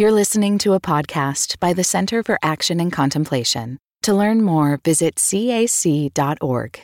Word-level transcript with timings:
You're 0.00 0.12
listening 0.12 0.58
to 0.58 0.74
a 0.74 0.80
podcast 0.80 1.58
by 1.58 1.72
the 1.72 1.82
Center 1.82 2.22
for 2.22 2.38
Action 2.40 2.78
and 2.78 2.92
Contemplation. 2.92 3.78
To 4.02 4.14
learn 4.14 4.42
more, 4.42 4.78
visit 4.84 5.16
cac.org. 5.16 6.80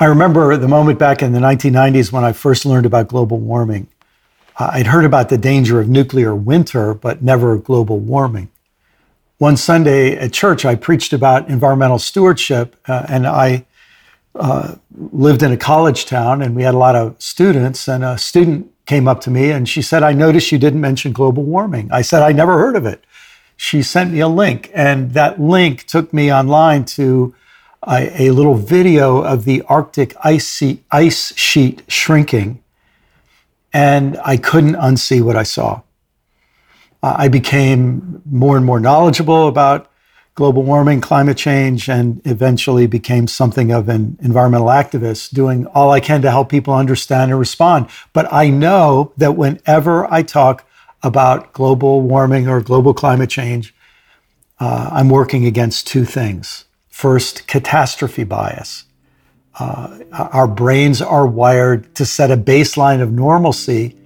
I 0.00 0.04
remember 0.06 0.56
the 0.56 0.66
moment 0.66 0.98
back 0.98 1.22
in 1.22 1.30
the 1.30 1.38
1990s 1.38 2.10
when 2.10 2.24
I 2.24 2.32
first 2.32 2.66
learned 2.66 2.86
about 2.86 3.06
global 3.06 3.38
warming. 3.38 3.86
Uh, 4.58 4.70
I'd 4.72 4.88
heard 4.88 5.04
about 5.04 5.28
the 5.28 5.38
danger 5.38 5.78
of 5.78 5.88
nuclear 5.88 6.34
winter, 6.34 6.92
but 6.92 7.22
never 7.22 7.56
global 7.56 8.00
warming. 8.00 8.50
One 9.38 9.56
Sunday 9.56 10.16
at 10.16 10.32
church, 10.32 10.64
I 10.64 10.74
preached 10.74 11.12
about 11.12 11.48
environmental 11.48 12.00
stewardship, 12.00 12.74
uh, 12.88 13.06
and 13.08 13.28
I 13.28 13.64
uh, 14.34 14.74
lived 15.12 15.44
in 15.44 15.52
a 15.52 15.56
college 15.56 16.06
town, 16.06 16.42
and 16.42 16.56
we 16.56 16.64
had 16.64 16.74
a 16.74 16.78
lot 16.78 16.96
of 16.96 17.14
students. 17.22 17.86
And 17.88 18.02
a 18.02 18.18
student 18.18 18.71
came 18.86 19.06
up 19.06 19.20
to 19.22 19.30
me 19.30 19.50
and 19.50 19.68
she 19.68 19.82
said, 19.82 20.02
I 20.02 20.12
noticed 20.12 20.52
you 20.52 20.58
didn't 20.58 20.80
mention 20.80 21.12
global 21.12 21.44
warming. 21.44 21.90
I 21.92 22.02
said, 22.02 22.22
I 22.22 22.32
never 22.32 22.58
heard 22.58 22.76
of 22.76 22.84
it. 22.86 23.04
She 23.56 23.82
sent 23.82 24.12
me 24.12 24.18
a 24.18 24.26
link, 24.26 24.72
and 24.74 25.12
that 25.12 25.40
link 25.40 25.86
took 25.86 26.12
me 26.12 26.32
online 26.32 26.84
to 26.96 27.32
a, 27.86 28.24
a 28.24 28.30
little 28.32 28.56
video 28.56 29.22
of 29.22 29.44
the 29.44 29.62
Arctic 29.68 30.16
ice, 30.24 30.60
ice 30.90 31.36
sheet 31.36 31.82
shrinking. 31.86 32.60
And 33.72 34.18
I 34.24 34.36
couldn't 34.36 34.74
unsee 34.74 35.22
what 35.22 35.36
I 35.36 35.44
saw. 35.44 35.82
I 37.04 37.28
became 37.28 38.20
more 38.24 38.56
and 38.56 38.66
more 38.66 38.80
knowledgeable 38.80 39.46
about 39.46 39.91
global 40.34 40.62
warming, 40.62 41.00
climate 41.00 41.36
change, 41.36 41.88
and 41.88 42.20
eventually 42.24 42.86
became 42.86 43.28
something 43.28 43.70
of 43.70 43.88
an 43.88 44.16
environmental 44.22 44.68
activist, 44.68 45.32
doing 45.32 45.66
all 45.66 45.90
I 45.90 46.00
can 46.00 46.22
to 46.22 46.30
help 46.30 46.48
people 46.48 46.74
understand 46.74 47.30
and 47.30 47.38
respond. 47.38 47.88
But 48.12 48.32
I 48.32 48.48
know 48.48 49.12
that 49.18 49.36
whenever 49.36 50.10
I 50.12 50.22
talk 50.22 50.66
about 51.02 51.52
global 51.52 52.00
warming 52.00 52.48
or 52.48 52.60
global 52.60 52.94
climate 52.94 53.28
change, 53.28 53.74
uh, 54.58 54.88
I'm 54.92 55.08
working 55.08 55.44
against 55.44 55.86
two 55.86 56.04
things. 56.04 56.64
First, 56.88 57.46
catastrophe 57.46 58.24
bias. 58.24 58.84
Uh, 59.58 59.98
our 60.12 60.48
brains 60.48 61.02
are 61.02 61.26
wired 61.26 61.94
to 61.96 62.06
set 62.06 62.30
a 62.30 62.36
baseline 62.36 63.02
of 63.02 63.12
normalcy 63.12 63.96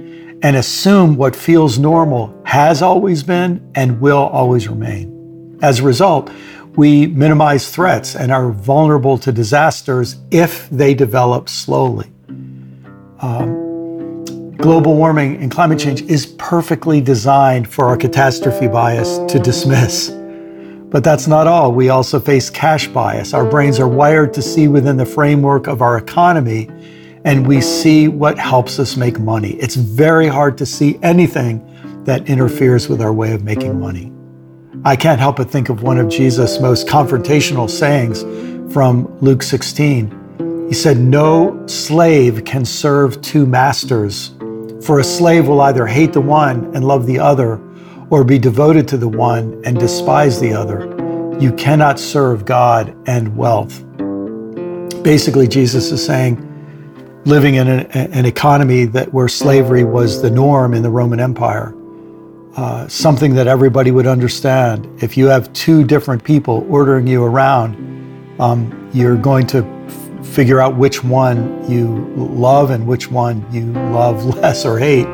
and 0.42 0.56
assume 0.56 1.16
what 1.16 1.36
feels 1.36 1.78
normal 1.78 2.36
has 2.46 2.82
always 2.82 3.22
been 3.22 3.70
and 3.74 4.00
will 4.00 4.18
always 4.18 4.66
remain. 4.66 5.15
As 5.62 5.80
a 5.80 5.82
result, 5.82 6.30
we 6.76 7.06
minimize 7.06 7.70
threats 7.70 8.14
and 8.14 8.30
are 8.30 8.50
vulnerable 8.50 9.16
to 9.18 9.32
disasters 9.32 10.16
if 10.30 10.68
they 10.70 10.94
develop 10.94 11.48
slowly. 11.48 12.10
Um, 13.20 14.54
global 14.56 14.94
warming 14.94 15.36
and 15.42 15.50
climate 15.50 15.78
change 15.78 16.02
is 16.02 16.26
perfectly 16.26 17.00
designed 17.00 17.68
for 17.68 17.86
our 17.86 17.96
catastrophe 17.96 18.68
bias 18.68 19.18
to 19.32 19.38
dismiss. 19.38 20.10
But 20.90 21.02
that's 21.02 21.26
not 21.26 21.46
all. 21.46 21.72
We 21.72 21.88
also 21.88 22.20
face 22.20 22.50
cash 22.50 22.86
bias. 22.88 23.32
Our 23.32 23.44
brains 23.44 23.80
are 23.80 23.88
wired 23.88 24.34
to 24.34 24.42
see 24.42 24.68
within 24.68 24.96
the 24.98 25.06
framework 25.06 25.66
of 25.66 25.80
our 25.80 25.96
economy, 25.96 26.68
and 27.24 27.46
we 27.46 27.60
see 27.60 28.08
what 28.08 28.38
helps 28.38 28.78
us 28.78 28.96
make 28.96 29.18
money. 29.18 29.54
It's 29.54 29.74
very 29.74 30.28
hard 30.28 30.58
to 30.58 30.66
see 30.66 30.98
anything 31.02 31.62
that 32.04 32.28
interferes 32.28 32.88
with 32.88 33.00
our 33.00 33.12
way 33.12 33.32
of 33.32 33.42
making 33.42 33.80
money. 33.80 34.12
I 34.84 34.96
can't 34.96 35.20
help 35.20 35.36
but 35.36 35.50
think 35.50 35.68
of 35.68 35.82
one 35.82 35.98
of 35.98 36.08
Jesus' 36.08 36.60
most 36.60 36.86
confrontational 36.86 37.68
sayings 37.68 38.22
from 38.72 39.06
Luke 39.20 39.42
16. 39.42 40.66
He 40.68 40.74
said, 40.74 40.98
No 40.98 41.66
slave 41.66 42.44
can 42.44 42.64
serve 42.64 43.20
two 43.22 43.46
masters, 43.46 44.34
for 44.84 45.00
a 45.00 45.04
slave 45.04 45.48
will 45.48 45.60
either 45.60 45.86
hate 45.86 46.12
the 46.12 46.20
one 46.20 46.74
and 46.74 46.86
love 46.86 47.06
the 47.06 47.18
other, 47.18 47.60
or 48.10 48.24
be 48.24 48.38
devoted 48.38 48.86
to 48.88 48.96
the 48.96 49.08
one 49.08 49.60
and 49.64 49.78
despise 49.78 50.40
the 50.40 50.52
other. 50.52 50.86
You 51.40 51.52
cannot 51.52 51.98
serve 51.98 52.44
God 52.44 52.96
and 53.06 53.36
wealth. 53.36 53.84
Basically, 55.02 55.46
Jesus 55.46 55.90
is 55.90 56.04
saying, 56.04 56.42
living 57.26 57.56
in 57.56 57.68
an, 57.68 57.86
an 57.90 58.24
economy 58.24 58.84
that 58.84 59.12
where 59.12 59.28
slavery 59.28 59.84
was 59.84 60.22
the 60.22 60.30
norm 60.30 60.74
in 60.74 60.82
the 60.82 60.90
Roman 60.90 61.20
Empire, 61.20 61.74
uh, 62.56 62.88
something 62.88 63.34
that 63.34 63.46
everybody 63.46 63.90
would 63.90 64.06
understand. 64.06 64.88
If 65.02 65.16
you 65.16 65.26
have 65.26 65.52
two 65.52 65.84
different 65.84 66.24
people 66.24 66.66
ordering 66.70 67.06
you 67.06 67.22
around, 67.22 67.76
um, 68.40 68.90
you're 68.94 69.16
going 69.16 69.46
to 69.48 69.58
f- 69.58 70.26
figure 70.26 70.58
out 70.58 70.74
which 70.74 71.04
one 71.04 71.70
you 71.70 72.06
love 72.16 72.70
and 72.70 72.86
which 72.86 73.10
one 73.10 73.44
you 73.52 73.66
love 73.92 74.24
less 74.36 74.64
or 74.64 74.78
hate. 74.78 75.06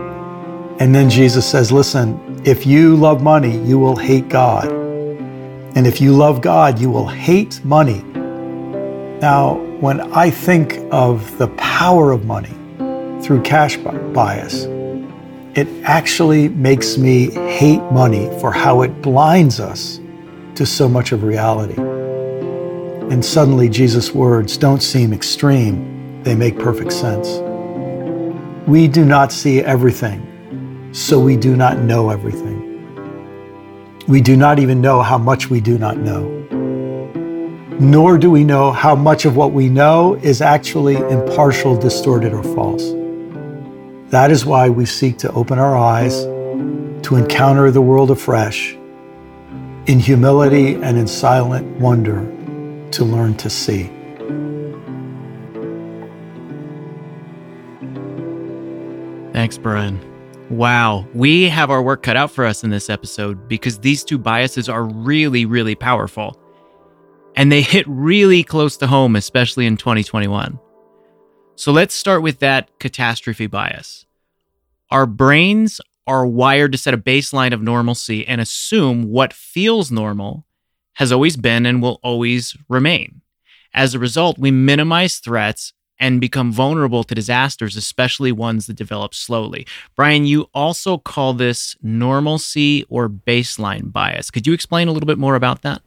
And 0.78 0.94
then 0.94 1.10
Jesus 1.10 1.44
says, 1.44 1.72
Listen, 1.72 2.40
if 2.44 2.64
you 2.64 2.94
love 2.94 3.22
money, 3.22 3.58
you 3.58 3.76
will 3.78 3.96
hate 3.96 4.28
God. 4.28 4.70
And 5.74 5.86
if 5.86 6.00
you 6.00 6.14
love 6.14 6.40
God, 6.40 6.78
you 6.78 6.90
will 6.90 7.08
hate 7.08 7.64
money. 7.64 8.02
Now, 9.20 9.54
when 9.80 10.00
I 10.12 10.30
think 10.30 10.78
of 10.92 11.38
the 11.38 11.48
power 11.48 12.12
of 12.12 12.24
money 12.24 12.54
through 13.20 13.42
cash 13.42 13.76
bias, 13.76 14.66
it 15.54 15.68
actually 15.84 16.48
makes 16.48 16.96
me 16.96 17.30
hate 17.30 17.82
money 17.92 18.30
for 18.40 18.50
how 18.50 18.80
it 18.80 19.02
blinds 19.02 19.60
us 19.60 20.00
to 20.54 20.64
so 20.64 20.88
much 20.88 21.12
of 21.12 21.22
reality. 21.22 21.78
And 23.12 23.22
suddenly, 23.22 23.68
Jesus' 23.68 24.14
words 24.14 24.56
don't 24.56 24.82
seem 24.82 25.12
extreme, 25.12 26.22
they 26.22 26.34
make 26.34 26.58
perfect 26.58 26.92
sense. 26.92 27.28
We 28.66 28.88
do 28.88 29.04
not 29.04 29.30
see 29.30 29.60
everything, 29.60 30.90
so 30.92 31.20
we 31.20 31.36
do 31.36 31.54
not 31.54 31.80
know 31.80 32.08
everything. 32.08 32.60
We 34.08 34.22
do 34.22 34.36
not 34.36 34.58
even 34.58 34.80
know 34.80 35.02
how 35.02 35.18
much 35.18 35.50
we 35.50 35.60
do 35.60 35.76
not 35.76 35.98
know. 35.98 36.30
Nor 37.78 38.16
do 38.16 38.30
we 38.30 38.42
know 38.42 38.72
how 38.72 38.94
much 38.94 39.26
of 39.26 39.36
what 39.36 39.52
we 39.52 39.68
know 39.68 40.14
is 40.22 40.40
actually 40.40 40.96
impartial, 40.96 41.76
distorted, 41.76 42.32
or 42.32 42.42
false. 42.42 43.01
That 44.12 44.30
is 44.30 44.44
why 44.44 44.68
we 44.68 44.84
seek 44.84 45.16
to 45.20 45.32
open 45.32 45.58
our 45.58 45.74
eyes 45.74 46.24
to 46.24 47.16
encounter 47.16 47.70
the 47.70 47.80
world 47.80 48.10
afresh, 48.10 48.74
in 49.86 49.98
humility 49.98 50.74
and 50.74 50.98
in 50.98 51.06
silent 51.06 51.80
wonder 51.80 52.20
to 52.90 53.04
learn 53.06 53.38
to 53.38 53.48
see. 53.48 53.84
Thanks, 59.32 59.56
Brian. 59.56 59.98
Wow, 60.50 61.08
we 61.14 61.48
have 61.48 61.70
our 61.70 61.82
work 61.82 62.02
cut 62.02 62.18
out 62.18 62.30
for 62.30 62.44
us 62.44 62.62
in 62.62 62.68
this 62.68 62.90
episode 62.90 63.48
because 63.48 63.78
these 63.78 64.04
two 64.04 64.18
biases 64.18 64.68
are 64.68 64.84
really, 64.84 65.46
really 65.46 65.74
powerful. 65.74 66.38
And 67.34 67.50
they 67.50 67.62
hit 67.62 67.86
really 67.88 68.44
close 68.44 68.76
to 68.76 68.86
home, 68.86 69.16
especially 69.16 69.64
in 69.64 69.78
2021. 69.78 70.58
So 71.54 71.70
let's 71.70 71.94
start 71.94 72.22
with 72.22 72.38
that 72.40 72.70
catastrophe 72.78 73.46
bias. 73.46 74.06
Our 74.90 75.06
brains 75.06 75.80
are 76.06 76.26
wired 76.26 76.72
to 76.72 76.78
set 76.78 76.94
a 76.94 76.98
baseline 76.98 77.52
of 77.52 77.62
normalcy 77.62 78.26
and 78.26 78.40
assume 78.40 79.04
what 79.04 79.32
feels 79.32 79.90
normal 79.90 80.44
has 80.94 81.12
always 81.12 81.36
been 81.36 81.64
and 81.64 81.80
will 81.80 82.00
always 82.02 82.56
remain. 82.68 83.20
As 83.74 83.94
a 83.94 83.98
result, 83.98 84.38
we 84.38 84.50
minimize 84.50 85.16
threats 85.16 85.72
and 85.98 86.20
become 86.20 86.52
vulnerable 86.52 87.04
to 87.04 87.14
disasters, 87.14 87.76
especially 87.76 88.32
ones 88.32 88.66
that 88.66 88.74
develop 88.74 89.14
slowly. 89.14 89.66
Brian, 89.94 90.26
you 90.26 90.48
also 90.52 90.98
call 90.98 91.32
this 91.32 91.76
normalcy 91.80 92.84
or 92.88 93.08
baseline 93.08 93.92
bias. 93.92 94.30
Could 94.30 94.46
you 94.46 94.52
explain 94.52 94.88
a 94.88 94.92
little 94.92 95.06
bit 95.06 95.18
more 95.18 95.36
about 95.36 95.62
that? 95.62 95.80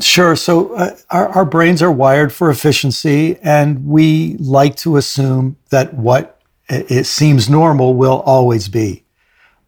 Sure. 0.00 0.34
So 0.36 0.74
uh, 0.74 0.96
our, 1.10 1.28
our 1.28 1.44
brains 1.44 1.82
are 1.82 1.92
wired 1.92 2.32
for 2.32 2.50
efficiency, 2.50 3.38
and 3.42 3.86
we 3.86 4.36
like 4.38 4.76
to 4.76 4.96
assume 4.96 5.56
that 5.70 5.94
what 5.94 6.40
it 6.68 7.04
seems 7.04 7.50
normal 7.50 7.94
will 7.94 8.20
always 8.20 8.68
be. 8.68 9.04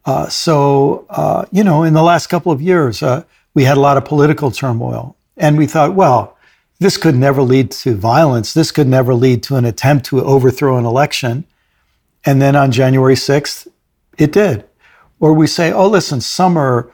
Uh, 0.05 0.27
so, 0.27 1.05
uh, 1.09 1.45
you 1.51 1.63
know, 1.63 1.83
in 1.83 1.93
the 1.93 2.03
last 2.03 2.27
couple 2.27 2.51
of 2.51 2.61
years, 2.61 3.01
uh, 3.01 3.23
we 3.53 3.63
had 3.63 3.77
a 3.77 3.79
lot 3.79 3.97
of 3.97 4.05
political 4.05 4.51
turmoil, 4.51 5.15
and 5.37 5.57
we 5.57 5.65
thought, 5.65 5.95
well, 5.95 6.37
this 6.79 6.97
could 6.97 7.15
never 7.15 7.41
lead 7.41 7.71
to 7.71 7.95
violence. 7.95 8.53
This 8.53 8.71
could 8.71 8.87
never 8.87 9.13
lead 9.13 9.43
to 9.43 9.55
an 9.55 9.65
attempt 9.65 10.05
to 10.07 10.23
overthrow 10.23 10.77
an 10.77 10.85
election. 10.85 11.45
And 12.25 12.41
then 12.41 12.55
on 12.55 12.71
January 12.71 13.15
6th, 13.15 13.67
it 14.17 14.31
did. 14.31 14.65
Or 15.19 15.33
we 15.33 15.47
say, 15.47 15.71
oh, 15.71 15.87
listen, 15.87 16.19
summer, 16.19 16.91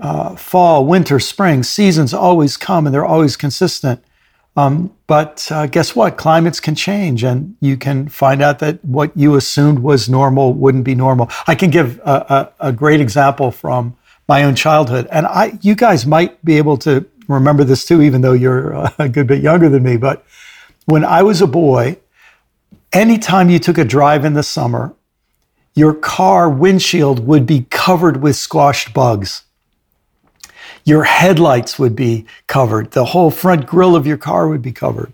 uh, 0.00 0.36
fall, 0.36 0.84
winter, 0.84 1.20
spring, 1.20 1.62
seasons 1.62 2.14
always 2.14 2.56
come 2.56 2.86
and 2.86 2.94
they're 2.94 3.04
always 3.04 3.36
consistent. 3.36 4.02
Um, 4.58 4.92
but 5.06 5.46
uh, 5.52 5.66
guess 5.66 5.94
what? 5.94 6.16
Climates 6.16 6.58
can 6.58 6.74
change, 6.74 7.22
and 7.22 7.56
you 7.60 7.76
can 7.76 8.08
find 8.08 8.42
out 8.42 8.58
that 8.58 8.84
what 8.84 9.16
you 9.16 9.36
assumed 9.36 9.78
was 9.78 10.08
normal 10.08 10.52
wouldn't 10.52 10.82
be 10.82 10.96
normal. 10.96 11.30
I 11.46 11.54
can 11.54 11.70
give 11.70 12.00
a, 12.00 12.50
a, 12.60 12.68
a 12.68 12.72
great 12.72 13.00
example 13.00 13.52
from 13.52 13.96
my 14.26 14.42
own 14.42 14.56
childhood, 14.56 15.06
and 15.12 15.26
I, 15.26 15.56
you 15.62 15.76
guys 15.76 16.06
might 16.06 16.44
be 16.44 16.58
able 16.58 16.76
to 16.78 17.06
remember 17.28 17.62
this 17.62 17.84
too, 17.84 18.02
even 18.02 18.20
though 18.20 18.32
you're 18.32 18.72
a 18.98 19.08
good 19.08 19.28
bit 19.28 19.42
younger 19.42 19.68
than 19.68 19.84
me. 19.84 19.96
But 19.96 20.24
when 20.86 21.04
I 21.04 21.22
was 21.22 21.40
a 21.40 21.46
boy, 21.46 21.98
anytime 22.92 23.50
you 23.50 23.60
took 23.60 23.78
a 23.78 23.84
drive 23.84 24.24
in 24.24 24.34
the 24.34 24.42
summer, 24.42 24.92
your 25.74 25.94
car 25.94 26.50
windshield 26.50 27.24
would 27.28 27.46
be 27.46 27.66
covered 27.70 28.20
with 28.20 28.34
squashed 28.34 28.92
bugs. 28.92 29.44
Your 30.88 31.04
headlights 31.04 31.78
would 31.78 31.94
be 31.94 32.24
covered. 32.46 32.92
The 32.92 33.04
whole 33.04 33.30
front 33.30 33.66
grille 33.66 33.94
of 33.94 34.06
your 34.06 34.16
car 34.16 34.48
would 34.48 34.62
be 34.62 34.72
covered. 34.72 35.12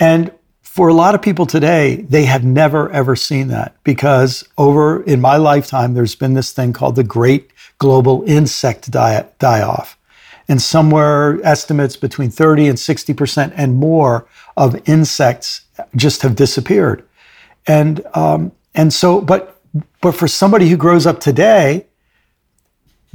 And 0.00 0.32
for 0.62 0.88
a 0.88 0.94
lot 0.94 1.14
of 1.14 1.20
people 1.20 1.44
today, 1.44 1.96
they 2.08 2.24
have 2.24 2.44
never 2.44 2.90
ever 2.90 3.14
seen 3.14 3.48
that 3.48 3.76
because 3.84 4.48
over 4.56 5.02
in 5.02 5.20
my 5.20 5.36
lifetime, 5.36 5.92
there's 5.92 6.14
been 6.14 6.32
this 6.32 6.50
thing 6.50 6.72
called 6.72 6.96
the 6.96 7.04
Great 7.04 7.50
Global 7.76 8.24
Insect 8.26 8.90
Die, 8.90 9.26
die 9.38 9.60
Off. 9.60 9.98
And 10.48 10.62
somewhere 10.62 11.40
estimates 11.44 11.98
between 11.98 12.30
30 12.30 12.68
and 12.68 12.78
60% 12.78 13.52
and 13.54 13.74
more 13.74 14.26
of 14.56 14.80
insects 14.88 15.66
just 15.94 16.22
have 16.22 16.36
disappeared. 16.36 17.06
And, 17.66 18.00
um, 18.14 18.50
and 18.74 18.94
so, 18.94 19.20
but, 19.20 19.60
but 20.00 20.12
for 20.12 20.26
somebody 20.26 20.70
who 20.70 20.78
grows 20.78 21.06
up 21.06 21.20
today, 21.20 21.84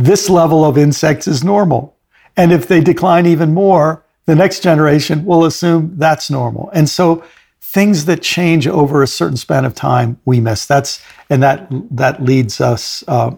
this 0.04 0.30
level 0.30 0.64
of 0.66 0.78
insects 0.78 1.28
is 1.28 1.44
normal. 1.44 1.96
And 2.38 2.52
if 2.52 2.68
they 2.68 2.82
decline 2.82 3.26
even 3.26 3.54
more, 3.54 4.04
the 4.26 4.36
next 4.36 4.62
generation 4.64 5.26
will 5.26 5.46
assume 5.46 5.94
that's 5.98 6.30
normal. 6.30 6.70
And 6.74 6.88
so 6.90 7.24
things 7.62 8.06
that 8.06 8.22
change 8.22 8.68
over 8.68 9.02
a 9.02 9.08
certain 9.08 9.38
span 9.38 9.66
of 9.66 9.74
time, 9.76 10.20
we 10.26 10.40
miss. 10.40 10.66
That's, 10.66 11.04
and 11.30 11.42
that, 11.42 11.68
that 11.92 12.24
leads 12.24 12.62
us 12.62 13.04
uh, 13.08 13.32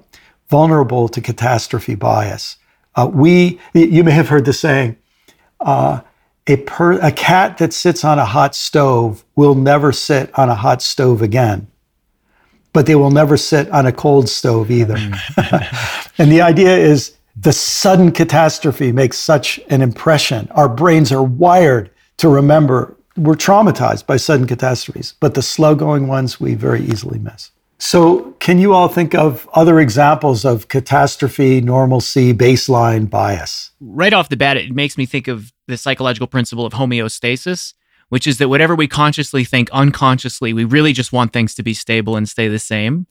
vulnerable 0.50 1.08
to 1.10 1.22
catastrophe 1.22 1.96
bias. 1.96 2.58
Uh, 2.96 3.10
we, 3.12 3.60
you 3.74 4.04
may 4.04 4.12
have 4.12 4.30
heard 4.30 4.46
the 4.46 4.54
saying, 4.54 4.98
uh, 5.60 6.02
a, 6.48 6.58
per, 6.58 6.94
a 7.00 7.12
cat 7.12 7.58
that 7.58 7.74
sits 7.74 8.04
on 8.04 8.20
a 8.20 8.26
hot 8.26 8.54
stove 8.54 9.24
will 9.36 9.56
never 9.56 9.92
sit 9.92 10.38
on 10.38 10.50
a 10.50 10.56
hot 10.56 10.82
stove 10.82 11.22
again, 11.22 11.68
but 12.74 12.86
they 12.86 12.96
will 12.96 13.12
never 13.12 13.38
sit 13.38 13.70
on 13.70 13.86
a 13.86 13.92
cold 13.92 14.28
stove 14.28 14.70
either. 14.70 14.96
and 16.18 16.32
the 16.32 16.42
idea 16.42 16.76
is 16.76 17.16
the 17.36 17.54
sudden 17.54 18.12
catastrophe 18.12 18.92
makes 18.92 19.18
such 19.18 19.60
an 19.70 19.82
impression. 19.82 20.48
Our 20.52 20.70
brains 20.70 21.12
are 21.12 21.24
wired 21.24 21.90
to 22.18 22.30
remember. 22.30 22.96
We're 23.16 23.36
traumatized 23.36 24.06
by 24.06 24.18
sudden 24.18 24.48
catastrophes, 24.48 25.14
but 25.20 25.36
the 25.36 25.42
slow 25.42 25.76
going 25.76 26.08
ones 26.08 26.40
we 26.40 26.56
very 26.56 26.82
easily 26.82 27.20
miss. 27.20 27.52
So, 27.80 28.32
can 28.40 28.60
you 28.60 28.74
all 28.74 28.88
think 28.88 29.14
of 29.14 29.48
other 29.54 29.80
examples 29.80 30.46
of 30.46 30.70
catastrophe, 30.70 31.60
normalcy, 31.60 32.34
baseline 32.34 33.10
bias? 33.10 33.72
Right 33.82 34.14
off 34.14 34.30
the 34.30 34.38
bat, 34.38 34.56
it 34.56 34.72
makes 34.72 34.98
me 34.98 35.06
think 35.06 35.28
of 35.28 35.52
the 35.68 35.76
psychological 35.76 36.28
principle 36.28 36.66
of 36.66 36.74
homeostasis, 36.74 37.74
which 38.10 38.28
is 38.28 38.38
that 38.38 38.50
whatever 38.50 38.76
we 38.76 38.88
consciously 38.88 39.44
think 39.44 39.70
unconsciously, 39.72 40.54
we 40.54 40.64
really 40.66 40.94
just 40.94 41.14
want 41.14 41.34
things 41.34 41.56
to 41.56 41.64
be 41.64 41.74
stable 41.74 42.16
and 42.16 42.28
stay 42.28 42.48
the 42.48 42.60
same. 42.60 43.08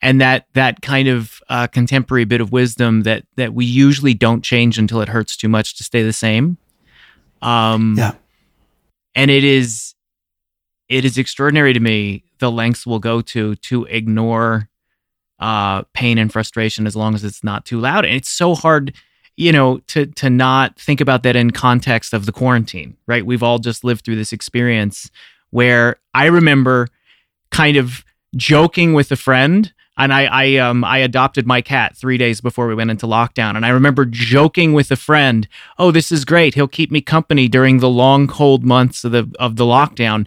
And 0.00 0.20
that 0.20 0.46
that 0.54 0.80
kind 0.80 1.08
of 1.08 1.40
uh, 1.48 1.66
contemporary 1.66 2.24
bit 2.24 2.40
of 2.40 2.52
wisdom 2.52 3.02
that 3.02 3.24
that 3.36 3.52
we 3.52 3.64
usually 3.64 4.14
don't 4.14 4.42
change 4.42 4.78
until 4.78 5.00
it 5.00 5.08
hurts 5.08 5.36
too 5.36 5.48
much 5.48 5.76
to 5.78 5.84
stay 5.84 6.02
the 6.02 6.12
same. 6.12 6.56
Um, 7.42 7.96
yeah. 7.98 8.12
And 9.14 9.30
it 9.30 9.42
is 9.42 9.94
it 10.88 11.04
is 11.04 11.18
extraordinary 11.18 11.72
to 11.72 11.80
me 11.80 12.24
the 12.38 12.50
lengths 12.50 12.86
we'll 12.86 13.00
go 13.00 13.20
to 13.20 13.56
to 13.56 13.84
ignore 13.86 14.68
uh, 15.38 15.82
pain 15.92 16.18
and 16.18 16.32
frustration 16.32 16.86
as 16.86 16.96
long 16.96 17.14
as 17.14 17.24
it's 17.24 17.44
not 17.44 17.64
too 17.64 17.80
loud. 17.80 18.04
And 18.04 18.14
it's 18.14 18.28
so 18.28 18.54
hard, 18.54 18.94
you 19.38 19.52
know, 19.52 19.78
to 19.86 20.06
to 20.06 20.28
not 20.28 20.78
think 20.78 21.00
about 21.00 21.22
that 21.22 21.36
in 21.36 21.52
context 21.52 22.12
of 22.12 22.26
the 22.26 22.32
quarantine, 22.32 22.96
right? 23.06 23.24
We've 23.24 23.42
all 23.42 23.58
just 23.58 23.84
lived 23.84 24.04
through 24.04 24.16
this 24.16 24.32
experience 24.32 25.10
where 25.50 25.96
I 26.12 26.26
remember 26.26 26.88
kind 27.50 27.76
of 27.76 28.04
joking 28.36 28.92
with 28.92 29.10
a 29.10 29.16
friend 29.16 29.72
and 29.96 30.12
I, 30.12 30.24
I 30.24 30.56
um 30.56 30.84
I 30.84 30.98
adopted 30.98 31.46
my 31.46 31.60
cat 31.60 31.96
three 31.96 32.18
days 32.18 32.40
before 32.40 32.66
we 32.66 32.74
went 32.74 32.90
into 32.90 33.06
lockdown, 33.06 33.56
and 33.56 33.64
I 33.64 33.70
remember 33.70 34.04
joking 34.04 34.72
with 34.72 34.90
a 34.90 34.96
friend, 34.96 35.48
"Oh, 35.78 35.90
this 35.90 36.12
is 36.12 36.24
great. 36.24 36.54
He'll 36.54 36.68
keep 36.68 36.90
me 36.90 37.00
company 37.00 37.48
during 37.48 37.78
the 37.78 37.88
long 37.88 38.26
cold 38.26 38.64
months 38.64 39.04
of 39.04 39.12
the 39.12 39.30
of 39.38 39.56
the 39.56 39.64
lockdown." 39.64 40.26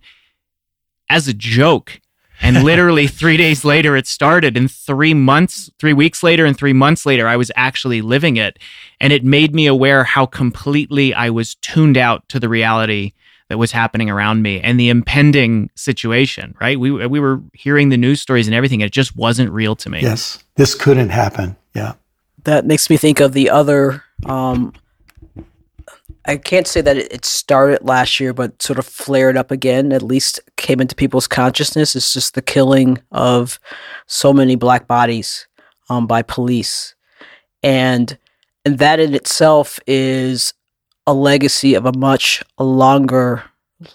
as 1.11 1.27
a 1.27 1.33
joke. 1.33 1.99
And 2.41 2.63
literally 2.63 3.07
three 3.07 3.37
days 3.37 3.63
later, 3.63 3.95
it 3.95 4.07
started. 4.07 4.57
And 4.57 4.69
three 4.69 5.13
months, 5.13 5.69
three 5.79 5.93
weeks 5.93 6.23
later, 6.23 6.45
and 6.45 6.57
three 6.57 6.73
months 6.73 7.05
later, 7.05 7.27
I 7.27 7.37
was 7.37 7.51
actually 7.55 8.01
living 8.01 8.37
it. 8.37 8.59
And 8.99 9.13
it 9.13 9.23
made 9.23 9.53
me 9.53 9.67
aware 9.67 10.03
how 10.03 10.25
completely 10.25 11.13
I 11.13 11.29
was 11.29 11.55
tuned 11.55 11.97
out 11.97 12.27
to 12.29 12.39
the 12.39 12.49
reality 12.49 13.13
that 13.49 13.57
was 13.57 13.73
happening 13.73 14.09
around 14.09 14.41
me 14.41 14.61
and 14.61 14.79
the 14.79 14.87
impending 14.87 15.69
situation, 15.75 16.55
right? 16.61 16.79
We, 16.79 16.89
we 17.05 17.19
were 17.19 17.41
hearing 17.53 17.89
the 17.89 17.97
news 17.97 18.21
stories 18.21 18.47
and 18.47 18.55
everything. 18.55 18.79
It 18.79 18.93
just 18.93 19.15
wasn't 19.15 19.51
real 19.51 19.75
to 19.75 19.89
me. 19.89 20.01
Yes. 20.01 20.41
This 20.55 20.73
couldn't 20.73 21.09
happen. 21.09 21.57
Yeah. 21.75 21.95
That 22.45 22.65
makes 22.65 22.89
me 22.89 22.95
think 22.95 23.19
of 23.19 23.33
the 23.33 23.49
other 23.49 24.03
um, 24.25 24.73
I 26.25 26.37
can't 26.37 26.67
say 26.67 26.81
that 26.81 26.97
it 26.97 27.25
started 27.25 27.83
last 27.83 28.19
year, 28.19 28.33
but 28.33 28.61
sort 28.61 28.77
of 28.77 28.85
flared 28.85 29.37
up 29.37 29.49
again. 29.49 29.91
At 29.91 30.03
least 30.03 30.39
came 30.57 30.79
into 30.79 30.95
people's 30.95 31.27
consciousness. 31.27 31.95
It's 31.95 32.13
just 32.13 32.35
the 32.35 32.41
killing 32.41 32.99
of 33.11 33.59
so 34.05 34.31
many 34.31 34.55
black 34.55 34.87
bodies 34.87 35.47
um, 35.89 36.05
by 36.05 36.21
police, 36.21 36.93
and 37.63 38.17
and 38.65 38.77
that 38.77 38.99
in 38.99 39.15
itself 39.15 39.79
is 39.87 40.53
a 41.07 41.13
legacy 41.13 41.73
of 41.73 41.85
a 41.85 41.97
much 41.97 42.43
longer, 42.59 43.43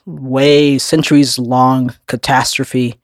way 0.05 0.79
centuries 0.79 1.39
long 1.39 1.95
catastrophe 2.09 3.01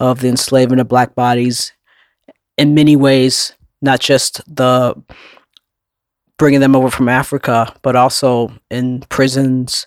of 0.00 0.20
the 0.20 0.28
enslavement 0.28 0.80
of 0.80 0.88
black 0.88 1.14
bodies. 1.14 1.72
In 2.56 2.74
many 2.74 2.96
ways, 2.96 3.52
not 3.82 4.00
just 4.00 4.40
the 4.46 4.94
bringing 6.38 6.60
them 6.60 6.76
over 6.76 6.90
from 6.90 7.08
Africa, 7.08 7.74
but 7.82 7.96
also 7.96 8.52
in 8.70 9.00
prisons. 9.08 9.86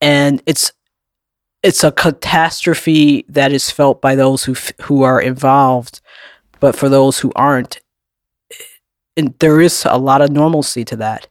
And 0.00 0.42
it's 0.46 0.72
it's 1.62 1.84
a 1.84 1.92
catastrophe 1.92 3.24
that 3.28 3.52
is 3.52 3.70
felt 3.70 4.02
by 4.02 4.14
those 4.14 4.44
who 4.44 4.54
who 4.82 5.02
are 5.02 5.20
involved, 5.20 6.00
but 6.60 6.74
for 6.76 6.88
those 6.88 7.18
who 7.20 7.32
aren't, 7.36 7.80
and 9.16 9.34
there 9.38 9.60
is 9.60 9.86
a 9.88 9.98
lot 9.98 10.20
of 10.20 10.30
normalcy 10.30 10.84
to 10.86 10.96
that. 10.96 11.28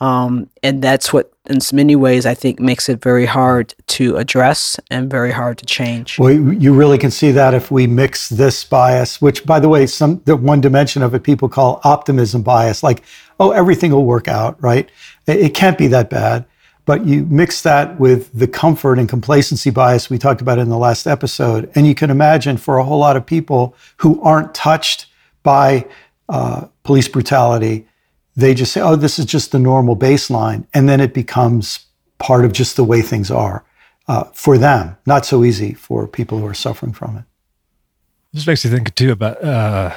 Um, 0.00 0.48
and 0.62 0.80
that's 0.80 1.12
what, 1.12 1.30
in 1.46 1.58
many 1.72 1.94
ways, 1.94 2.24
I 2.24 2.32
think 2.32 2.58
makes 2.58 2.88
it 2.88 3.02
very 3.02 3.26
hard 3.26 3.74
to 3.88 4.16
address 4.16 4.80
and 4.90 5.10
very 5.10 5.30
hard 5.30 5.58
to 5.58 5.66
change. 5.66 6.18
Well, 6.18 6.32
you 6.32 6.72
really 6.72 6.96
can 6.96 7.10
see 7.10 7.32
that 7.32 7.52
if 7.52 7.70
we 7.70 7.86
mix 7.86 8.30
this 8.30 8.64
bias, 8.64 9.20
which, 9.20 9.44
by 9.44 9.60
the 9.60 9.68
way, 9.68 9.86
some 9.86 10.22
the 10.24 10.36
one 10.36 10.60
dimension 10.60 11.02
of 11.02 11.14
it 11.14 11.22
people 11.22 11.48
call 11.48 11.80
optimism 11.84 12.42
bias, 12.42 12.82
like, 12.82 13.02
oh, 13.38 13.50
everything 13.50 13.92
will 13.92 14.06
work 14.06 14.26
out, 14.26 14.62
right? 14.62 14.88
It, 15.26 15.54
can't 15.54 15.76
be 15.76 15.86
that 15.88 16.08
bad. 16.08 16.46
But 16.86 17.04
you 17.04 17.24
mix 17.26 17.62
that 17.62 18.00
with 18.00 18.32
the 18.32 18.48
comfort 18.48 18.98
and 18.98 19.08
complacency 19.08 19.70
bias 19.70 20.08
we 20.08 20.18
talked 20.18 20.40
about 20.40 20.58
in 20.58 20.70
the 20.70 20.78
last 20.78 21.06
episode, 21.06 21.70
and 21.74 21.86
you 21.86 21.94
can 21.94 22.10
imagine 22.10 22.56
for 22.56 22.78
a 22.78 22.84
whole 22.84 22.98
lot 22.98 23.16
of 23.16 23.26
people 23.26 23.76
who 23.98 24.20
aren't 24.22 24.54
touched 24.54 25.06
by 25.42 25.86
uh, 26.28 26.66
police 26.84 27.06
brutality 27.06 27.86
they 28.40 28.54
just 28.54 28.72
say, 28.72 28.80
oh, 28.80 28.96
this 28.96 29.18
is 29.18 29.24
just 29.24 29.52
the 29.52 29.58
normal 29.58 29.96
baseline. 29.96 30.66
And 30.74 30.88
then 30.88 31.00
it 31.00 31.14
becomes 31.14 31.86
part 32.18 32.44
of 32.44 32.52
just 32.52 32.76
the 32.76 32.84
way 32.84 33.02
things 33.02 33.30
are 33.30 33.64
uh, 34.08 34.24
for 34.34 34.58
them. 34.58 34.96
Not 35.06 35.26
so 35.26 35.44
easy 35.44 35.74
for 35.74 36.06
people 36.06 36.38
who 36.38 36.46
are 36.46 36.54
suffering 36.54 36.92
from 36.92 37.16
it. 37.16 37.24
This 38.32 38.46
makes 38.46 38.64
you 38.64 38.70
think 38.70 38.94
too 38.94 39.12
about 39.12 39.42
uh, 39.42 39.94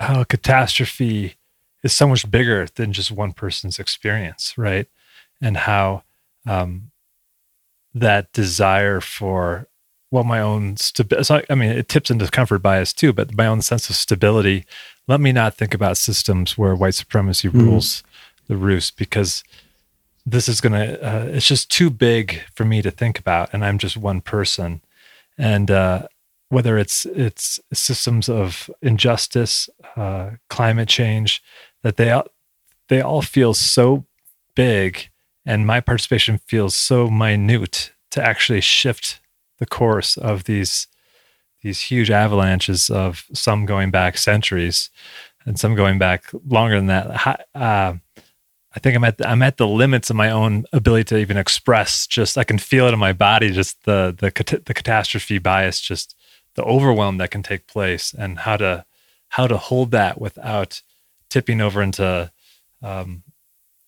how 0.00 0.24
catastrophe 0.24 1.36
is 1.82 1.92
so 1.92 2.08
much 2.08 2.28
bigger 2.30 2.66
than 2.74 2.92
just 2.92 3.12
one 3.12 3.32
person's 3.32 3.78
experience, 3.78 4.54
right? 4.56 4.88
And 5.40 5.56
how 5.56 6.02
um, 6.46 6.90
that 7.94 8.32
desire 8.32 9.00
for 9.00 9.68
well, 10.10 10.22
my 10.22 10.40
own 10.40 10.76
stability. 10.76 11.44
I 11.50 11.56
mean, 11.56 11.70
it 11.70 11.88
tips 11.88 12.08
into 12.08 12.30
comfort 12.30 12.60
bias 12.60 12.92
too, 12.92 13.12
but 13.12 13.34
my 13.34 13.48
own 13.48 13.62
sense 13.62 13.90
of 13.90 13.96
stability 13.96 14.64
let 15.06 15.20
me 15.20 15.32
not 15.32 15.54
think 15.54 15.74
about 15.74 15.96
systems 15.96 16.56
where 16.56 16.74
white 16.74 16.94
supremacy 16.94 17.48
mm-hmm. 17.48 17.60
rules 17.60 18.02
the 18.48 18.56
roost 18.56 18.96
because 18.96 19.44
this 20.26 20.48
is 20.48 20.60
going 20.60 20.72
to 20.72 21.02
uh, 21.02 21.26
it's 21.26 21.46
just 21.46 21.70
too 21.70 21.90
big 21.90 22.40
for 22.54 22.64
me 22.64 22.82
to 22.82 22.90
think 22.90 23.18
about 23.18 23.50
and 23.52 23.64
i'm 23.64 23.78
just 23.78 23.96
one 23.96 24.20
person 24.20 24.80
and 25.36 25.70
uh, 25.70 26.06
whether 26.48 26.78
it's 26.78 27.04
it's 27.06 27.60
systems 27.72 28.28
of 28.28 28.70
injustice 28.82 29.68
uh, 29.96 30.30
climate 30.48 30.88
change 30.88 31.42
that 31.82 31.96
they 31.96 32.10
all 32.10 32.26
they 32.88 33.00
all 33.00 33.22
feel 33.22 33.54
so 33.54 34.04
big 34.54 35.10
and 35.46 35.66
my 35.66 35.80
participation 35.80 36.38
feels 36.46 36.74
so 36.74 37.10
minute 37.10 37.92
to 38.10 38.22
actually 38.22 38.60
shift 38.60 39.20
the 39.58 39.66
course 39.66 40.16
of 40.16 40.44
these 40.44 40.86
these 41.64 41.80
huge 41.80 42.10
avalanches 42.10 42.90
of 42.90 43.24
some 43.32 43.66
going 43.66 43.90
back 43.90 44.16
centuries 44.18 44.90
and 45.44 45.58
some 45.58 45.74
going 45.74 45.98
back 45.98 46.26
longer 46.46 46.76
than 46.76 46.86
that. 46.86 47.46
Uh, 47.54 47.94
I 48.76 48.80
think 48.80 48.96
I'm 48.96 49.04
at 49.04 49.18
the, 49.18 49.28
I'm 49.28 49.42
at 49.42 49.56
the 49.56 49.66
limits 49.66 50.10
of 50.10 50.16
my 50.16 50.30
own 50.30 50.64
ability 50.72 51.04
to 51.04 51.18
even 51.18 51.36
express. 51.36 52.06
Just 52.06 52.36
I 52.36 52.44
can 52.44 52.58
feel 52.58 52.86
it 52.86 52.92
in 52.92 52.98
my 52.98 53.12
body. 53.12 53.50
Just 53.50 53.84
the 53.84 54.14
the 54.16 54.62
the 54.66 54.74
catastrophe 54.74 55.38
bias 55.38 55.80
just 55.80 56.14
the 56.54 56.64
overwhelm 56.64 57.18
that 57.18 57.30
can 57.30 57.42
take 57.42 57.66
place 57.66 58.14
and 58.16 58.40
how 58.40 58.56
to 58.56 58.84
how 59.30 59.46
to 59.46 59.56
hold 59.56 59.90
that 59.90 60.20
without 60.20 60.82
tipping 61.30 61.60
over 61.60 61.82
into 61.82 62.30
um, 62.82 63.22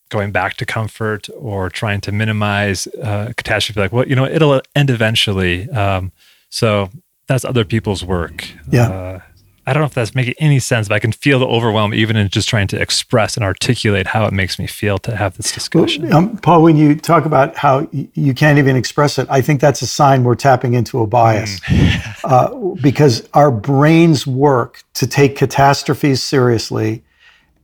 going 0.09 0.33
back 0.33 0.55
to 0.55 0.67
comfort 0.67 1.29
or 1.37 1.69
trying 1.69 2.01
to 2.01 2.13
minimize 2.13 2.87
uh, 3.03 3.33
catastrophe 3.37 3.81
like 3.81 3.93
well 3.93 4.07
you 4.07 4.17
know 4.17 4.25
it'll 4.25 4.61
end 4.75 4.91
eventually 4.91 5.69
um, 5.71 6.13
so 6.49 6.91
that's 7.27 7.45
other 7.45 7.65
people's 7.65 8.05
work 8.05 8.47
Yeah. 8.71 8.89
uh, 8.89 9.21
I 9.69 9.73
don't 9.73 9.81
know 9.81 9.87
if 9.87 9.95
that's 9.95 10.15
making 10.15 10.35
any 10.39 10.61
sense, 10.61 10.87
but 10.87 10.95
I 10.95 11.01
can 11.01 11.11
feel 11.11 11.41
the 11.41 11.47
overwhelm 11.49 11.93
even 11.93 12.15
in 12.17 12.29
just 12.29 12.49
trying 12.49 12.69
to 12.69 12.81
express 12.81 13.37
and 13.37 13.43
articulate 13.43 14.07
how 14.07 14.25
it 14.25 14.33
makes 14.33 14.61
me 14.61 14.69
feel 14.69 14.97
to 14.99 15.17
have 15.17 15.37
this 15.37 15.51
discussion. 15.51 16.13
Um, 16.13 16.37
Paul, 16.37 16.63
when 16.63 16.77
you 16.77 16.95
talk 16.95 17.25
about 17.25 17.57
how 17.57 17.89
you 17.91 18.33
can't 18.33 18.59
even 18.61 18.77
express 18.77 19.19
it, 19.19 19.27
I 19.29 19.41
think 19.41 19.61
that's 19.61 19.83
a 19.83 19.87
sign 19.89 20.23
we're 20.23 20.37
tapping 20.37 20.75
into 20.75 21.01
a 21.01 21.07
bias. 21.09 21.61
uh, 22.25 22.55
because 22.81 23.29
our 23.35 23.51
brains 23.51 24.25
work 24.25 24.85
to 24.95 25.07
take 25.09 25.35
catastrophes 25.35 26.23
seriously, 26.23 27.03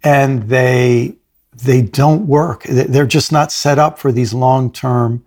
and 0.03 0.43
they 0.49 1.15
they 1.63 1.83
don't 1.83 2.27
work. 2.27 2.65
They- 2.65 2.83
They're 2.85 3.07
just 3.07 3.31
not 3.31 3.53
set 3.53 3.79
up 3.79 4.01
for 4.01 4.11
these 4.11 4.35
long 4.35 4.73
term. 4.73 5.25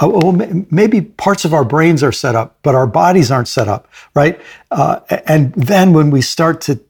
Oh, 0.00 0.32
maybe 0.70 1.00
parts 1.00 1.44
of 1.44 1.52
our 1.52 1.64
brains 1.64 2.04
are 2.04 2.12
set 2.12 2.36
up, 2.36 2.56
but 2.62 2.76
our 2.76 2.86
bodies 2.86 3.32
aren't 3.32 3.48
set 3.48 3.66
up, 3.66 3.88
right? 4.14 4.40
Uh, 4.70 5.00
and 5.26 5.52
then 5.54 5.92
when 5.92 6.10
we 6.10 6.22
start 6.22 6.60
to, 6.62 6.80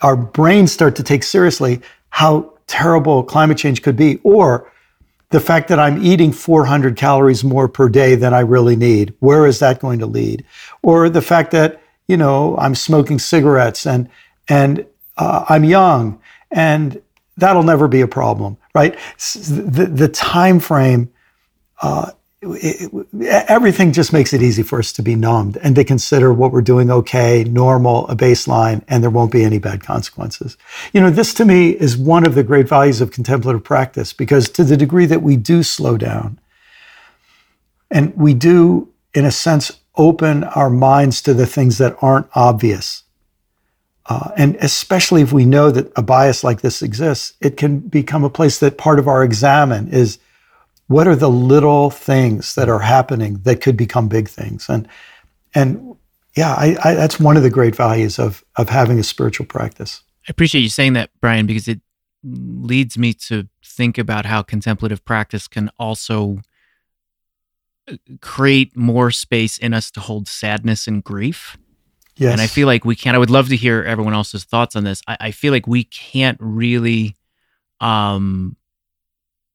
our 0.00 0.16
brains 0.16 0.72
start 0.72 0.96
to 0.96 1.04
take 1.04 1.22
seriously 1.22 1.80
how 2.10 2.52
terrible 2.66 3.22
climate 3.22 3.56
change 3.56 3.82
could 3.82 3.96
be, 3.96 4.18
or 4.24 4.70
the 5.30 5.40
fact 5.40 5.68
that 5.68 5.78
I'm 5.78 6.04
eating 6.04 6.32
400 6.32 6.96
calories 6.96 7.44
more 7.44 7.68
per 7.68 7.88
day 7.88 8.14
than 8.14 8.34
I 8.34 8.40
really 8.40 8.76
need. 8.76 9.14
Where 9.20 9.46
is 9.46 9.58
that 9.60 9.80
going 9.80 9.98
to 10.00 10.06
lead? 10.06 10.44
Or 10.82 11.08
the 11.08 11.22
fact 11.22 11.50
that 11.52 11.80
you 12.08 12.16
know 12.16 12.56
I'm 12.58 12.74
smoking 12.74 13.18
cigarettes 13.18 13.86
and 13.86 14.08
and 14.48 14.86
uh, 15.16 15.44
I'm 15.48 15.64
young 15.64 16.20
and 16.50 17.00
that'll 17.36 17.64
never 17.64 17.88
be 17.88 18.00
a 18.00 18.08
problem, 18.08 18.56
right? 18.74 18.96
The 19.48 19.88
the 19.92 20.08
time 20.08 20.60
frame. 20.60 21.12
Uh, 21.82 22.12
it- 22.42 22.92
it- 22.92 23.06
everything 23.48 23.92
just 23.92 24.12
makes 24.12 24.32
it 24.32 24.42
easy 24.42 24.62
for 24.62 24.78
us 24.78 24.92
to 24.92 25.02
be 25.02 25.14
numbed 25.14 25.58
and 25.62 25.74
to 25.74 25.84
consider 25.84 26.32
what 26.32 26.52
we're 26.52 26.60
doing 26.60 26.90
okay, 26.90 27.44
normal, 27.44 28.06
a 28.08 28.16
baseline, 28.16 28.82
and 28.88 29.02
there 29.02 29.10
won't 29.10 29.32
be 29.32 29.44
any 29.44 29.58
bad 29.58 29.82
consequences. 29.82 30.56
You 30.92 31.00
know, 31.00 31.10
this 31.10 31.32
to 31.34 31.44
me 31.44 31.70
is 31.70 31.96
one 31.96 32.26
of 32.26 32.34
the 32.34 32.42
great 32.42 32.68
values 32.68 33.00
of 33.00 33.10
contemplative 33.10 33.64
practice 33.64 34.12
because 34.12 34.48
to 34.50 34.64
the 34.64 34.76
degree 34.76 35.06
that 35.06 35.22
we 35.22 35.36
do 35.36 35.62
slow 35.62 35.96
down 35.96 36.38
and 37.90 38.14
we 38.16 38.34
do, 38.34 38.88
in 39.14 39.24
a 39.24 39.30
sense, 39.30 39.72
open 39.96 40.44
our 40.44 40.68
minds 40.68 41.22
to 41.22 41.32
the 41.32 41.46
things 41.46 41.78
that 41.78 41.96
aren't 42.02 42.26
obvious. 42.34 43.04
Uh, 44.08 44.30
and 44.36 44.56
especially 44.60 45.22
if 45.22 45.32
we 45.32 45.44
know 45.44 45.70
that 45.70 45.90
a 45.96 46.02
bias 46.02 46.44
like 46.44 46.60
this 46.60 46.82
exists, 46.82 47.32
it 47.40 47.56
can 47.56 47.78
become 47.80 48.24
a 48.24 48.30
place 48.30 48.58
that 48.58 48.78
part 48.78 48.98
of 48.98 49.08
our 49.08 49.24
examen 49.24 49.88
is 49.88 50.18
what 50.88 51.08
are 51.08 51.16
the 51.16 51.30
little 51.30 51.90
things 51.90 52.54
that 52.54 52.68
are 52.68 52.78
happening 52.80 53.40
that 53.42 53.60
could 53.60 53.76
become 53.76 54.08
big 54.08 54.28
things 54.28 54.68
and 54.68 54.88
and 55.54 55.96
yeah 56.36 56.54
I, 56.54 56.76
I, 56.84 56.94
that's 56.94 57.18
one 57.20 57.36
of 57.36 57.42
the 57.42 57.50
great 57.50 57.74
values 57.74 58.18
of 58.18 58.44
of 58.56 58.68
having 58.68 58.98
a 58.98 59.02
spiritual 59.02 59.46
practice 59.46 60.02
I 60.26 60.30
appreciate 60.30 60.62
you 60.62 60.68
saying 60.68 60.94
that, 60.94 61.10
Brian, 61.20 61.46
because 61.46 61.68
it 61.68 61.80
leads 62.24 62.98
me 62.98 63.12
to 63.12 63.48
think 63.64 63.96
about 63.96 64.26
how 64.26 64.42
contemplative 64.42 65.04
practice 65.04 65.46
can 65.46 65.70
also 65.78 66.40
uh, 67.88 67.94
create 68.20 68.76
more 68.76 69.12
space 69.12 69.56
in 69.56 69.72
us 69.72 69.90
to 69.92 70.00
hold 70.00 70.26
sadness 70.26 70.88
and 70.88 71.04
grief. 71.04 71.56
yes 72.16 72.32
And 72.32 72.40
I 72.40 72.48
feel 72.48 72.66
like 72.66 72.84
we 72.84 72.96
can't. 72.96 73.14
I 73.14 73.18
would 73.18 73.30
love 73.30 73.48
to 73.50 73.56
hear 73.56 73.84
everyone 73.84 74.14
else's 74.14 74.42
thoughts 74.42 74.74
on 74.74 74.82
this. 74.82 75.00
I, 75.06 75.16
I 75.20 75.30
feel 75.30 75.52
like 75.52 75.68
we 75.68 75.84
can't 75.84 76.38
really 76.40 77.14
um, 77.80 78.56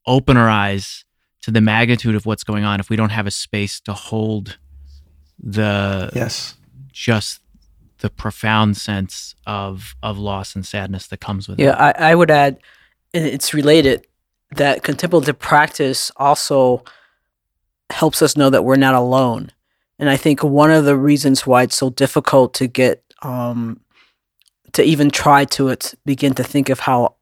open 0.07 0.37
our 0.37 0.49
eyes 0.49 1.03
to 1.41 1.51
the 1.51 1.61
magnitude 1.61 2.15
of 2.15 2.25
what's 2.25 2.43
going 2.43 2.63
on 2.63 2.79
if 2.79 2.89
we 2.89 2.95
don't 2.95 3.09
have 3.09 3.27
a 3.27 3.31
space 3.31 3.79
to 3.81 3.93
hold 3.93 4.57
the 5.39 6.09
yes 6.13 6.55
just 6.91 7.41
the 7.99 8.09
profound 8.09 8.77
sense 8.77 9.35
of 9.47 9.95
of 10.03 10.17
loss 10.17 10.55
and 10.55 10.65
sadness 10.65 11.07
that 11.07 11.19
comes 11.19 11.47
with 11.47 11.59
Yeah, 11.59 11.67
it. 11.67 11.69
Yeah, 11.69 12.05
I, 12.07 12.11
I 12.11 12.15
would 12.15 12.31
add, 12.31 12.57
and 13.13 13.25
it's 13.25 13.53
related, 13.53 14.05
that 14.55 14.83
contemplative 14.83 15.39
practice 15.39 16.11
also 16.17 16.83
helps 17.91 18.21
us 18.21 18.35
know 18.35 18.49
that 18.49 18.63
we're 18.63 18.75
not 18.75 18.95
alone. 18.95 19.51
And 19.99 20.09
I 20.09 20.17
think 20.17 20.43
one 20.43 20.71
of 20.71 20.85
the 20.85 20.97
reasons 20.97 21.45
why 21.45 21.63
it's 21.63 21.75
so 21.75 21.89
difficult 21.91 22.55
to 22.55 22.67
get, 22.67 23.03
um, 23.21 23.79
to 24.73 24.83
even 24.83 25.11
try 25.11 25.45
to 25.45 25.67
it, 25.69 25.93
begin 26.05 26.33
to 26.33 26.43
think 26.43 26.69
of 26.69 26.79
how 26.79 27.15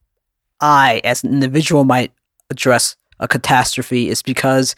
I, 0.62 1.02
as 1.04 1.24
an 1.24 1.34
individual, 1.34 1.84
might 1.84 2.14
address 2.50 2.96
a 3.20 3.28
catastrophe 3.28 4.10
is 4.10 4.22
because 4.22 4.76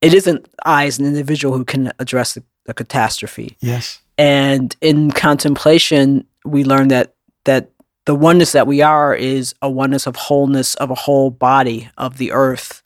it 0.00 0.14
isn't 0.14 0.48
I, 0.64 0.86
as 0.86 0.98
an 0.98 1.06
individual, 1.06 1.56
who 1.56 1.64
can 1.64 1.92
address 1.98 2.34
the, 2.34 2.42
the 2.66 2.74
catastrophe. 2.74 3.56
Yes. 3.60 4.00
And 4.18 4.74
in 4.80 5.10
contemplation 5.10 6.26
we 6.44 6.64
learn 6.64 6.88
that 6.88 7.14
that 7.44 7.70
the 8.06 8.14
oneness 8.14 8.52
that 8.52 8.66
we 8.66 8.80
are 8.82 9.14
is 9.14 9.54
a 9.60 9.68
oneness 9.68 10.06
of 10.06 10.16
wholeness 10.16 10.74
of 10.76 10.90
a 10.90 10.94
whole 10.94 11.30
body 11.30 11.90
of 11.98 12.18
the 12.18 12.32
earth 12.32 12.82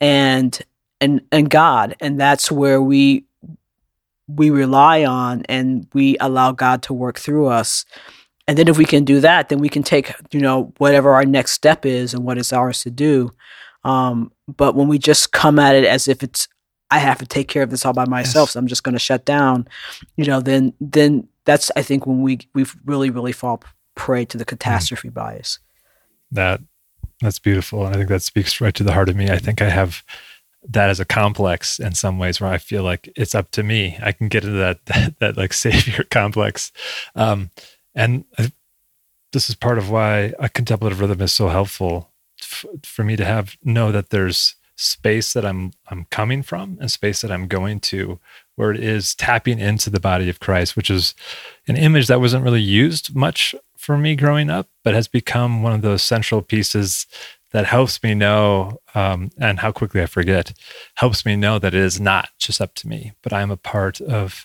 and 0.00 0.60
and 1.00 1.20
and 1.30 1.50
god. 1.50 1.94
And 2.00 2.18
that's 2.18 2.50
where 2.50 2.80
we 2.80 3.24
we 4.28 4.50
rely 4.50 5.04
on 5.04 5.42
and 5.48 5.86
we 5.92 6.16
allow 6.18 6.52
god 6.52 6.82
to 6.84 6.92
work 6.92 7.18
through 7.18 7.46
us. 7.46 7.84
And 8.48 8.56
then 8.56 8.68
if 8.68 8.78
we 8.78 8.84
can 8.84 9.04
do 9.04 9.20
that 9.20 9.48
then 9.48 9.58
we 9.58 9.68
can 9.68 9.82
take 9.82 10.12
you 10.32 10.40
know 10.40 10.72
whatever 10.78 11.12
our 11.12 11.24
next 11.24 11.52
step 11.52 11.84
is 11.84 12.14
and 12.14 12.24
what 12.24 12.38
is 12.38 12.52
ours 12.52 12.82
to 12.82 12.90
do 12.90 13.32
um, 13.86 14.30
but 14.48 14.74
when 14.74 14.88
we 14.88 14.98
just 14.98 15.32
come 15.32 15.58
at 15.58 15.74
it 15.74 15.84
as 15.84 16.08
if 16.08 16.22
it's 16.22 16.48
i 16.90 16.98
have 16.98 17.18
to 17.18 17.26
take 17.26 17.48
care 17.48 17.62
of 17.62 17.70
this 17.70 17.84
all 17.86 17.92
by 17.92 18.04
myself 18.06 18.48
Yes. 18.48 18.52
so 18.52 18.60
i'm 18.60 18.66
just 18.66 18.82
going 18.84 18.92
to 18.94 18.98
shut 18.98 19.24
down 19.24 19.66
you 20.16 20.24
know 20.24 20.40
then 20.40 20.72
then 20.80 21.28
that's 21.44 21.70
i 21.76 21.82
think 21.82 22.06
when 22.06 22.20
we 22.22 22.40
we 22.54 22.64
really 22.84 23.10
really 23.10 23.32
fall 23.32 23.62
prey 23.94 24.24
to 24.26 24.36
the 24.36 24.44
catastrophe 24.44 25.08
bias. 25.08 25.58
That 26.30 26.60
that's 27.22 27.38
beautiful 27.38 27.86
and 27.86 27.94
i 27.94 27.98
think 27.98 28.08
that 28.10 28.22
speaks 28.22 28.60
right 28.60 28.74
to 28.74 28.84
the 28.84 28.92
heart 28.92 29.08
of 29.08 29.16
me. 29.16 29.30
I 29.30 29.38
think 29.38 29.62
i 29.62 29.70
have 29.70 30.02
that 30.68 30.90
as 30.90 30.98
a 31.00 31.04
complex 31.04 31.78
in 31.78 31.94
some 31.94 32.18
ways 32.18 32.40
where 32.40 32.50
i 32.52 32.58
feel 32.58 32.82
like 32.82 33.08
it's 33.16 33.34
up 33.34 33.50
to 33.52 33.62
me. 33.62 33.96
I 34.02 34.12
can 34.12 34.28
get 34.28 34.44
into 34.44 34.56
that 34.58 34.84
that, 34.86 35.18
that 35.20 35.36
like 35.36 35.52
savior 35.52 36.04
complex. 36.10 36.72
Um 37.14 37.50
and 37.94 38.24
I, 38.38 38.52
this 39.32 39.48
is 39.48 39.54
part 39.56 39.78
of 39.78 39.90
why 39.90 40.34
a 40.38 40.48
contemplative 40.48 41.00
rhythm 41.00 41.20
is 41.22 41.32
so 41.32 41.48
helpful 41.48 42.10
f- 42.40 42.66
for 42.82 43.04
me 43.04 43.16
to 43.16 43.24
have 43.24 43.56
know 43.64 43.92
that 43.92 44.10
there's 44.10 44.56
space 44.76 45.32
that 45.32 45.44
i'm 45.44 45.72
i'm 45.88 46.04
coming 46.10 46.42
from 46.42 46.76
and 46.80 46.90
space 46.90 47.22
that 47.22 47.32
i'm 47.32 47.48
going 47.48 47.80
to 47.80 48.18
where 48.56 48.70
it 48.70 48.82
is 48.82 49.14
tapping 49.14 49.58
into 49.58 49.88
the 49.88 50.00
body 50.00 50.28
of 50.28 50.38
christ 50.38 50.76
which 50.76 50.90
is 50.90 51.14
an 51.66 51.76
image 51.76 52.08
that 52.08 52.20
wasn't 52.20 52.44
really 52.44 52.60
used 52.60 53.14
much 53.14 53.54
for 53.86 53.96
me 53.96 54.16
growing 54.16 54.50
up, 54.50 54.68
but 54.82 54.94
has 54.94 55.06
become 55.06 55.62
one 55.62 55.72
of 55.72 55.82
those 55.82 56.02
central 56.02 56.42
pieces 56.42 57.06
that 57.52 57.66
helps 57.66 58.02
me 58.02 58.14
know, 58.14 58.80
um, 58.96 59.30
and 59.38 59.60
how 59.60 59.70
quickly 59.70 60.02
I 60.02 60.06
forget, 60.06 60.52
helps 60.96 61.24
me 61.24 61.36
know 61.36 61.60
that 61.60 61.72
it 61.72 61.80
is 61.80 62.00
not 62.00 62.30
just 62.36 62.60
up 62.60 62.74
to 62.76 62.88
me, 62.88 63.12
but 63.22 63.32
I'm 63.32 63.52
a 63.52 63.56
part 63.56 64.00
of 64.00 64.44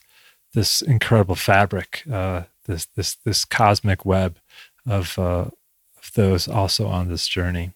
this 0.53 0.83
incredible 0.83 1.33
fabric, 1.33 2.03
uh, 2.11 2.43
this 2.67 2.85
this 2.95 3.15
this 3.25 3.43
cosmic 3.43 4.05
web 4.05 4.37
of 4.85 5.17
uh, 5.17 5.49
of 5.97 6.11
those 6.13 6.47
also 6.47 6.87
on 6.87 7.07
this 7.09 7.27
journey. 7.27 7.71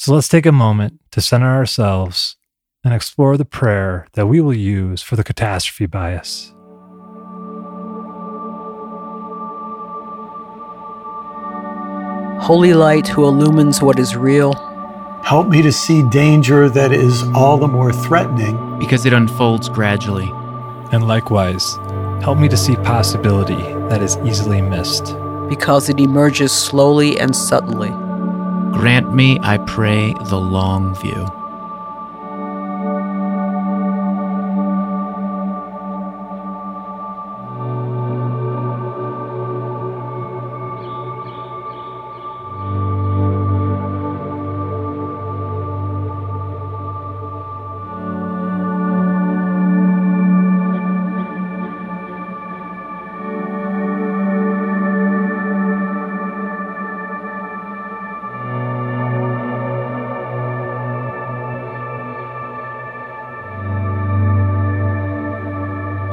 So 0.00 0.14
let's 0.14 0.28
take 0.28 0.46
a 0.46 0.50
moment 0.50 0.98
to 1.10 1.20
center 1.20 1.54
ourselves 1.54 2.38
and 2.82 2.94
explore 2.94 3.36
the 3.36 3.44
prayer 3.44 4.06
that 4.14 4.28
we 4.28 4.40
will 4.40 4.54
use 4.54 5.02
for 5.02 5.14
the 5.14 5.22
catastrophe 5.22 5.84
bias. 5.84 6.54
holy 12.40 12.72
light 12.72 13.06
who 13.06 13.26
illumines 13.26 13.82
what 13.82 13.98
is 13.98 14.16
real 14.16 14.54
help 15.22 15.46
me 15.48 15.60
to 15.60 15.70
see 15.70 16.02
danger 16.08 16.70
that 16.70 16.92
is 16.92 17.22
all 17.34 17.58
the 17.58 17.68
more 17.68 17.92
threatening 17.92 18.78
because 18.78 19.04
it 19.04 19.12
unfolds 19.12 19.68
gradually. 19.68 20.30
And 20.92 21.06
likewise, 21.06 21.76
help 22.22 22.38
me 22.38 22.48
to 22.48 22.56
see 22.56 22.74
possibility 22.76 23.62
that 23.90 24.00
is 24.00 24.16
easily 24.24 24.62
missed. 24.62 25.14
because 25.50 25.90
it 25.90 26.00
emerges 26.00 26.52
slowly 26.52 27.18
and 27.20 27.36
subtly 27.36 27.92
Grant 28.72 29.12
me, 29.12 29.38
I 29.42 29.58
pray, 29.58 30.14
the 30.14 30.38
long 30.38 30.94
view. 30.94 31.39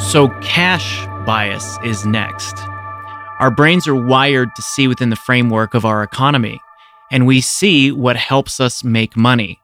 So, 0.07 0.29
cash 0.39 1.05
bias 1.25 1.77
is 1.83 2.05
next. 2.05 2.55
Our 3.39 3.51
brains 3.51 3.89
are 3.89 3.93
wired 3.93 4.55
to 4.55 4.61
see 4.61 4.87
within 4.87 5.09
the 5.09 5.17
framework 5.17 5.73
of 5.73 5.83
our 5.83 6.01
economy, 6.01 6.61
and 7.11 7.27
we 7.27 7.41
see 7.41 7.91
what 7.91 8.15
helps 8.15 8.61
us 8.61 8.85
make 8.85 9.17
money. 9.17 9.59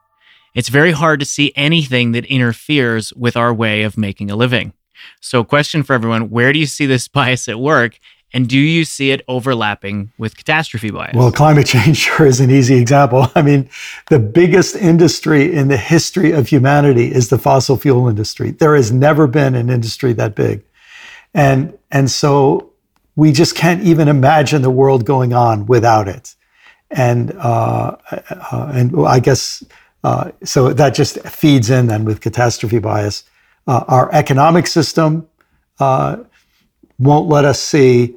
It's 0.54 0.68
very 0.68 0.92
hard 0.92 1.22
to 1.22 1.26
see 1.26 1.54
anything 1.56 2.12
that 2.12 2.26
interferes 2.26 3.14
with 3.14 3.38
our 3.38 3.54
way 3.54 3.84
of 3.84 3.98
making 3.98 4.32
a 4.32 4.36
living. 4.36 4.74
So, 5.22 5.46
question 5.46 5.82
for 5.82 5.94
everyone 5.94 6.30
where 6.30 6.52
do 6.52 6.60
you 6.60 6.66
see 6.66 6.88
this 6.88 7.08
bias 7.18 7.48
at 7.48 7.62
work? 7.62 7.98
And 8.34 8.50
do 8.50 8.58
you 8.58 8.84
see 8.84 9.12
it 9.12 9.22
overlapping 9.28 10.12
with 10.18 10.36
catastrophe 10.36 10.90
bias? 10.90 11.16
Well, 11.16 11.32
climate 11.32 11.68
change 11.68 11.98
sure 12.10 12.26
is 12.26 12.40
an 12.40 12.50
easy 12.50 12.76
example. 12.76 13.28
I 13.36 13.44
mean, 13.44 13.70
the 14.10 14.20
biggest 14.20 14.76
industry 14.76 15.54
in 15.54 15.68
the 15.68 15.78
history 15.78 16.32
of 16.32 16.48
humanity 16.48 17.14
is 17.14 17.30
the 17.30 17.38
fossil 17.38 17.78
fuel 17.78 18.10
industry. 18.10 18.52
There 18.52 18.76
has 18.76 18.92
never 18.92 19.28
been 19.28 19.54
an 19.54 19.70
industry 19.70 20.14
that 20.14 20.36
big. 20.36 20.64
And, 21.36 21.78
and 21.92 22.10
so 22.10 22.72
we 23.16 23.32
just 23.32 23.56
can't 23.56 23.84
even 23.84 24.08
imagine 24.08 24.64
the 24.64 24.72
world 24.72 25.06
going 25.06 25.34
on 25.34 25.68
without 25.68 26.08
it. 26.08 26.36
And, 26.90 27.32
uh, 27.38 27.98
uh, 28.12 28.72
and 28.74 29.08
I 29.08 29.20
guess, 29.20 29.64
uh, 30.04 30.32
so 30.44 30.74
that 30.74 30.96
just 30.96 31.20
feeds 31.22 31.70
in 31.70 31.88
then 31.88 32.04
with 32.04 32.22
catastrophe 32.22 32.80
bias. 32.80 33.24
Uh, 33.68 33.84
our 33.88 34.12
economic 34.14 34.68
system 34.68 35.28
uh, 35.80 36.18
won't 37.00 37.30
let 37.30 37.46
us 37.46 37.62
see 37.62 38.16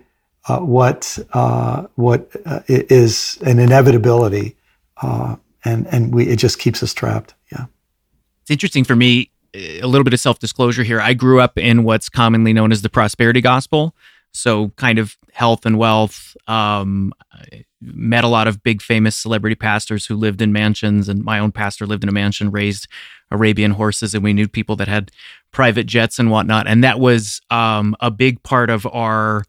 uh, 0.48 0.60
what 0.60 1.18
uh, 1.32 1.86
what 1.96 2.30
uh, 2.44 2.60
is 2.68 3.38
an 3.44 3.58
inevitability, 3.58 4.56
uh, 5.02 5.36
and 5.64 5.86
and 5.88 6.14
we 6.14 6.26
it 6.26 6.36
just 6.36 6.58
keeps 6.58 6.82
us 6.82 6.94
trapped. 6.94 7.34
Yeah, 7.50 7.66
it's 8.42 8.50
interesting 8.50 8.84
for 8.84 8.96
me. 8.96 9.30
A 9.54 9.86
little 9.86 10.04
bit 10.04 10.12
of 10.12 10.20
self 10.20 10.38
disclosure 10.38 10.82
here. 10.82 11.00
I 11.00 11.14
grew 11.14 11.40
up 11.40 11.58
in 11.58 11.84
what's 11.84 12.08
commonly 12.08 12.52
known 12.52 12.72
as 12.72 12.82
the 12.82 12.90
prosperity 12.90 13.40
gospel, 13.40 13.94
so 14.32 14.68
kind 14.76 14.98
of 14.98 15.16
health 15.32 15.66
and 15.66 15.78
wealth. 15.78 16.36
Um, 16.46 17.12
met 17.80 18.24
a 18.24 18.28
lot 18.28 18.48
of 18.48 18.62
big 18.62 18.82
famous 18.82 19.16
celebrity 19.16 19.54
pastors 19.54 20.06
who 20.06 20.16
lived 20.16 20.40
in 20.42 20.52
mansions, 20.52 21.08
and 21.08 21.24
my 21.24 21.38
own 21.38 21.52
pastor 21.52 21.86
lived 21.86 22.02
in 22.02 22.08
a 22.08 22.12
mansion, 22.12 22.50
raised 22.50 22.86
Arabian 23.30 23.72
horses, 23.72 24.14
and 24.14 24.22
we 24.22 24.32
knew 24.32 24.48
people 24.48 24.76
that 24.76 24.88
had 24.88 25.10
private 25.50 25.86
jets 25.86 26.18
and 26.18 26.30
whatnot, 26.30 26.66
and 26.66 26.84
that 26.84 27.00
was 27.00 27.40
um, 27.50 27.96
a 28.00 28.10
big 28.10 28.42
part 28.42 28.70
of 28.70 28.86
our 28.86 29.44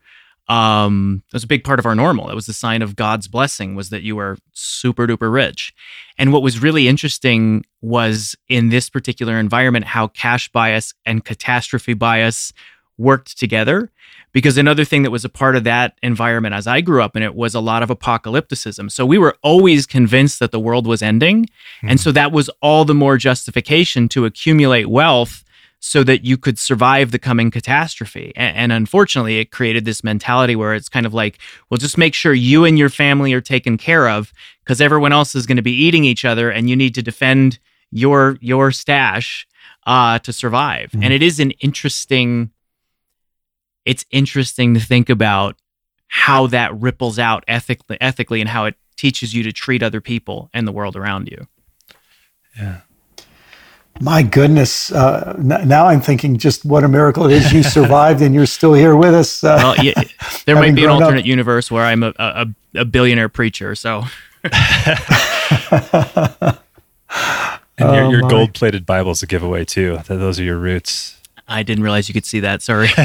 um 0.50 1.24
that 1.30 1.36
was 1.36 1.44
a 1.44 1.48
big 1.48 1.63
part 1.63 1.80
of 1.80 1.86
our 1.86 1.96
normal. 1.96 2.30
It 2.30 2.36
was 2.36 2.46
the 2.46 2.54
sign 2.54 2.82
of 2.82 2.96
god's 2.96 3.27
blessing 3.27 3.75
was 3.75 3.89
that 3.89 4.04
you 4.04 4.16
were 4.16 4.38
super 4.54 5.06
duper 5.06 5.32
rich. 5.32 5.74
And 6.18 6.32
what 6.32 6.42
was 6.42 6.62
really 6.62 6.88
interesting 6.88 7.66
was 7.82 8.36
in 8.48 8.70
this 8.70 8.89
particular 8.89 9.38
environment 9.38 9.86
how 9.86 10.08
cash 10.08 10.50
bias 10.50 10.94
and 11.06 11.24
catastrophe 11.24 11.94
bias 11.94 12.54
worked 12.98 13.38
together. 13.38 13.92
Because 14.34 14.58
another 14.58 14.86
thing 14.86 15.04
that 15.04 15.12
was 15.12 15.25
a 15.25 15.30
part 15.30 15.56
of 15.56 15.63
that 15.63 15.98
environment 16.04 16.54
as 16.54 16.68
i 16.68 16.80
grew 16.80 17.01
up 17.01 17.16
in 17.16 17.24
it 17.24 17.34
was 17.34 17.56
a 17.56 17.60
lot 17.60 17.84
of 17.84 17.89
apocalypticism. 17.89 18.92
So 18.92 19.06
we 19.06 19.18
were 19.18 19.36
always 19.42 19.86
convinced 19.86 20.39
that 20.39 20.51
the 20.51 20.60
world 20.60 20.88
was 20.88 21.01
ending. 21.01 21.46
Mm-hmm. 21.46 21.89
and 21.89 22.00
so 22.00 22.12
that 22.12 22.32
was 22.32 22.50
all 22.62 22.86
the 22.86 22.96
more 22.96 23.18
justification 23.18 24.08
to 24.10 24.25
accumulate 24.25 24.89
wealth 24.89 25.44
so 25.79 26.03
that 26.03 26.25
you 26.25 26.38
could 26.38 26.57
survive 26.57 27.12
the 27.12 27.19
coming 27.19 27.51
catastrophe. 27.51 28.34
And, 28.36 28.57
and, 28.57 28.72
unfortunately, 28.72 29.39
it 29.39 29.51
created 29.51 29.86
this 29.86 30.03
mentality 30.03 30.55
where 30.55 30.74
it's 30.74 30.89
kind 30.89 31.05
of 31.05 31.13
like, 31.13 31.38
well, 31.69 31.77
just 31.77 31.98
make 31.98 32.13
sure 32.13 32.34
you 32.34 32.65
and 32.65 32.77
your 32.77 32.89
family 32.89 33.31
are 33.34 33.41
taken 33.41 33.77
care 33.77 34.10
of 34.10 34.34
because 34.63 34.81
everyone 34.81 35.13
else 35.13 35.36
is 35.36 35.46
going 35.46 35.57
to 35.57 35.63
be 35.63 35.72
eating 35.72 36.03
each 36.03 36.25
other 36.25 36.50
and 36.50 36.69
you 36.69 36.75
need 36.75 36.96
to 36.96 37.03
defend 37.03 37.60
your 37.92 38.37
your 38.42 38.72
stash 38.72 39.48
uh, 39.85 40.20
to 40.20 40.33
survive. 40.33 40.92
Mm-hmm. 40.92 41.03
And 41.03 41.13
it 41.13 41.22
is 41.22 41.40
an 41.40 41.51
interesting 41.51 42.51
it's 43.85 44.05
interesting 44.11 44.74
to 44.74 44.79
think 44.79 45.09
about 45.09 45.55
how 46.09 46.48
that 46.48 46.77
ripples 46.77 47.20
out 47.20 47.44
ethically 47.48 47.98
ethically 48.01 48.42
and 48.42 48.50
how 48.50 48.66
it 48.66 48.75
teaches 48.98 49.33
you 49.33 49.44
to 49.44 49.53
treat 49.53 49.83
other 49.83 50.01
people 50.01 50.50
and 50.53 50.68
the 50.68 50.72
world 50.72 50.96
around 50.96 51.27
you. 51.27 51.48
Yeah. 52.57 52.81
My 54.01 54.22
goodness. 54.22 54.92
Uh, 54.92 55.36
n- 55.38 55.68
now 55.68 55.88
I'm 55.88 56.01
thinking 56.01 56.38
just 56.38 56.66
what 56.66 56.83
a 56.83 56.88
miracle 56.88 57.25
it 57.25 57.33
is 57.33 57.51
you 57.51 57.64
survived 57.77 58.22
and 58.22 58.33
you're 58.36 58.46
still 58.46 58.74
here 58.74 58.96
with 58.96 59.14
us. 59.14 59.44
Uh, 59.44 59.55
well, 59.57 59.83
yeah, 59.83 60.01
there 60.46 60.55
might 60.55 60.75
be 60.75 60.83
an 60.83 60.90
alternate 60.90 61.22
up. 61.22 61.25
universe 61.25 61.72
where 61.72 61.83
I'm 61.83 62.03
a, 62.03 62.14
a, 62.18 62.48
a 62.75 62.86
billionaire 62.86 63.29
preacher. 63.29 63.75
So. 63.75 64.03
and 64.44 64.53
your, 67.79 68.12
your 68.12 68.25
oh, 68.25 68.29
gold 68.29 68.53
plated 68.53 68.86
Bible's 68.86 69.24
a 69.24 69.27
giveaway 69.27 69.66
too. 69.66 69.98
Those 70.07 70.40
are 70.40 70.44
your 70.44 70.57
roots. 70.57 71.20
I 71.48 71.64
didn't 71.64 71.83
realize 71.83 72.07
you 72.07 72.14
could 72.14 72.25
see 72.25 72.42
that. 72.42 72.62
Sorry. 72.62 72.90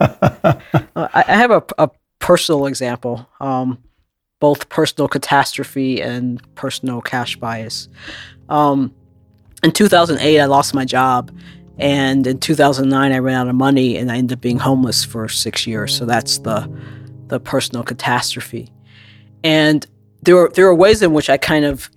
I 0.00 1.24
have 1.26 1.50
a, 1.50 1.62
a 1.78 1.90
personal 2.18 2.66
example, 2.66 3.28
um, 3.40 3.78
both 4.40 4.68
personal 4.68 5.08
catastrophe 5.08 6.00
and 6.00 6.42
personal 6.54 7.00
cash 7.00 7.36
bias. 7.36 7.88
Um, 8.48 8.94
in 9.62 9.72
2008, 9.72 10.40
I 10.40 10.44
lost 10.46 10.74
my 10.74 10.84
job. 10.84 11.36
And 11.78 12.26
in 12.26 12.40
2009, 12.40 13.12
I 13.12 13.18
ran 13.18 13.36
out 13.36 13.48
of 13.48 13.54
money 13.54 13.96
and 13.96 14.10
I 14.10 14.16
ended 14.16 14.38
up 14.38 14.40
being 14.40 14.58
homeless 14.58 15.04
for 15.04 15.28
six 15.28 15.66
years. 15.66 15.96
So 15.96 16.04
that's 16.06 16.38
the, 16.38 16.70
the 17.28 17.38
personal 17.38 17.84
catastrophe. 17.84 18.72
And 19.44 19.86
there 20.22 20.34
were, 20.34 20.50
there 20.54 20.66
are 20.66 20.74
ways 20.74 21.02
in 21.02 21.12
which 21.12 21.30
I 21.30 21.36
kind 21.36 21.64
of 21.64 21.88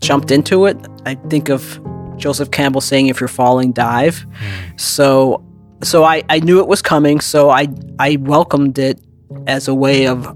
jumped 0.00 0.30
into 0.30 0.64
it. 0.66 0.78
I 1.04 1.14
think 1.14 1.50
of 1.50 1.80
Joseph 2.16 2.50
Campbell 2.50 2.80
saying, 2.80 3.08
if 3.08 3.20
you're 3.20 3.28
falling, 3.28 3.72
dive. 3.72 4.26
So, 4.76 5.44
so 5.82 6.04
I, 6.04 6.22
I 6.30 6.40
knew 6.40 6.60
it 6.60 6.66
was 6.66 6.80
coming. 6.80 7.20
So 7.20 7.50
I, 7.50 7.68
I 7.98 8.16
welcomed 8.16 8.78
it 8.78 8.98
as 9.46 9.68
a 9.68 9.74
way 9.74 10.06
of 10.06 10.26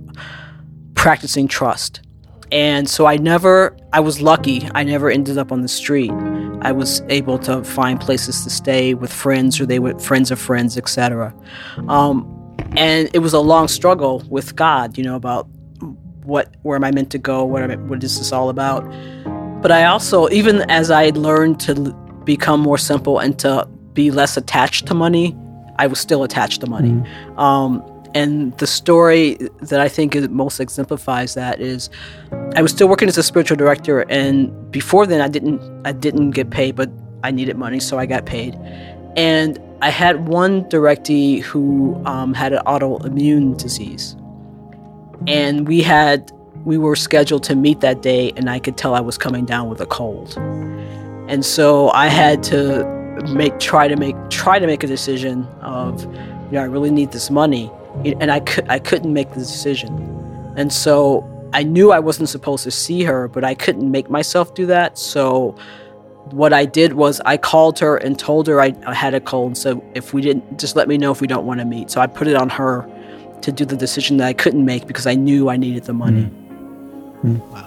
practicing 1.01 1.49
trust. 1.49 2.03
And 2.53 2.87
so 2.87 3.07
I 3.07 3.17
never, 3.17 3.75
I 3.95 4.01
was 4.01 4.21
lucky. 4.21 4.69
I 4.75 4.85
never 4.85 5.09
ended 5.09 5.39
up 5.39 5.51
on 5.51 5.63
the 5.63 5.69
street. 5.69 6.11
I 6.61 6.73
was 6.73 7.01
able 7.09 7.39
to 7.39 7.65
find 7.65 7.99
places 7.99 8.45
to 8.45 8.51
stay 8.51 8.93
with 8.93 9.11
friends 9.11 9.59
or 9.59 9.65
they 9.65 9.79
were 9.79 9.99
friends 9.99 10.31
of 10.31 10.39
friends, 10.39 10.77
etc. 10.77 11.35
Um, 11.89 12.29
and 12.77 13.09
it 13.15 13.21
was 13.21 13.33
a 13.33 13.41
long 13.41 13.67
struggle 13.67 14.23
with 14.29 14.57
God, 14.57 14.99
you 14.99 15.03
know, 15.03 15.17
about 15.17 15.49
what, 16.25 16.55
where 16.65 16.77
am 16.77 16.85
I 16.85 16.91
meant 16.91 17.11
to 17.13 17.19
go? 17.19 17.45
What, 17.45 17.63
am 17.63 17.71
I, 17.71 17.77
what 17.77 18.05
is 18.05 18.19
this 18.19 18.31
all 18.31 18.51
about? 18.51 18.83
But 19.63 19.73
I 19.73 19.87
also, 19.87 20.29
even 20.29 20.71
as 20.71 20.91
I 20.91 21.11
learned 21.15 21.61
to 21.61 21.95
become 22.25 22.61
more 22.61 22.77
simple 22.77 23.21
and 23.21 23.39
to 23.39 23.67
be 23.95 24.11
less 24.11 24.37
attached 24.37 24.87
to 24.89 24.95
money, 24.95 25.35
I 25.79 25.87
was 25.87 25.99
still 25.99 26.25
attached 26.25 26.61
to 26.61 26.67
money. 26.67 26.91
Mm-hmm. 26.91 27.39
Um, 27.39 27.90
and 28.15 28.57
the 28.59 28.67
story 28.67 29.37
that 29.61 29.81
I 29.81 29.89
think 29.89 30.15
most 30.31 30.61
exemplifies 30.61 31.35
that 31.35 31.61
is 31.61 31.91
I 32.57 32.63
was 32.63 32.73
still 32.73 32.89
working 32.89 33.09
as 33.09 33.17
a 33.19 33.23
spiritual 33.23 33.57
director 33.57 34.01
and 34.11 34.71
before 34.71 35.07
then 35.07 35.21
I 35.21 35.29
didn't 35.29 35.61
I 35.87 35.93
didn't 35.93 36.31
get 36.33 36.51
paid 36.51 36.77
but 36.77 36.91
I 37.23 37.31
needed 37.31 37.57
money 37.57 37.81
so 37.81 37.99
I 37.99 38.07
got 38.07 38.27
paid. 38.27 38.55
And 39.17 39.59
I 39.83 39.91
had 39.91 40.29
one 40.29 40.65
directee 40.65 41.43
who 41.43 42.01
um, 42.05 42.35
had 42.35 42.53
an 42.53 42.63
autoimmune 42.67 43.57
disease. 43.57 44.17
And 45.27 45.67
we 45.67 45.83
had 45.83 46.33
we 46.65 46.77
were 46.77 46.97
scheduled 46.97 47.43
to 47.45 47.57
meet 47.57 47.81
that 47.81 48.03
day 48.03 48.33
and 48.37 48.51
I 48.51 48.59
could 48.59 48.77
tell 48.77 48.95
I 48.95 49.01
was 49.01 49.17
coming 49.17 49.47
down 49.47 49.69
with 49.71 49.81
a 49.81 49.87
cold. 49.87 50.37
And 51.29 51.45
so 51.45 51.91
I 51.91 52.09
had 52.09 52.43
to 52.45 52.85
make 53.29 53.59
try 53.59 53.87
to 53.87 53.97
make 53.97 54.17
try 54.31 54.59
to 54.59 54.67
make 54.67 54.83
a 54.83 54.87
decision 54.87 55.47
of 55.61 56.03
you 56.05 56.53
know 56.53 56.63
I 56.63 56.65
really 56.65 56.91
need 56.91 57.13
this 57.13 57.31
money 57.31 57.71
and 58.05 58.31
I, 58.31 58.41
could, 58.41 58.69
I 58.69 58.79
couldn't 58.79 59.13
make 59.13 59.31
the 59.31 59.41
decision. 59.41 60.55
And 60.57 60.73
so 60.73 61.27
I 61.53 61.63
knew 61.63 61.93
I 61.93 61.99
wasn't 61.99 62.29
supposed 62.29 62.65
to 62.65 62.71
see 62.71 63.03
her, 63.05 63.29
but 63.29 63.45
I 63.45 63.55
couldn't 63.55 63.91
make 63.91 64.11
myself 64.11 64.55
do 64.55 64.67
that. 64.67 64.99
So 64.99 65.57
what 66.31 66.53
I 66.53 66.65
did 66.65 66.93
was 66.95 67.21
I 67.25 67.37
called 67.37 67.79
her 67.81 67.97
and 67.97 68.19
told 68.19 68.47
her 68.47 68.61
I, 68.61 68.75
I 68.87 68.95
had 68.95 69.15
a 69.15 69.21
cold. 69.21 69.57
So 69.57 69.85
if 69.95 70.13
we 70.15 70.23
didn't, 70.23 70.59
just 70.59 70.77
let 70.77 70.89
me 70.89 70.97
know 70.97 71.11
if 71.11 71.21
we 71.21 71.27
don't 71.27 71.47
want 71.47 71.61
to 71.61 71.67
meet. 71.67 71.91
So 71.91 72.01
I 72.01 72.07
put 72.07 72.29
it 72.29 72.37
on 72.37 72.49
her 72.51 72.89
to 73.43 73.53
do 73.53 73.65
the 73.65 73.77
decision 73.77 74.19
that 74.19 74.29
I 74.29 74.33
couldn't 74.33 74.65
make 74.65 74.87
because 74.87 75.07
I 75.07 75.15
knew 75.15 75.49
I 75.49 75.57
needed 75.57 75.85
the 75.85 75.95
money. 75.95 76.25
Mm. 76.25 76.31
Mm. 77.25 77.41
Wow. 77.51 77.67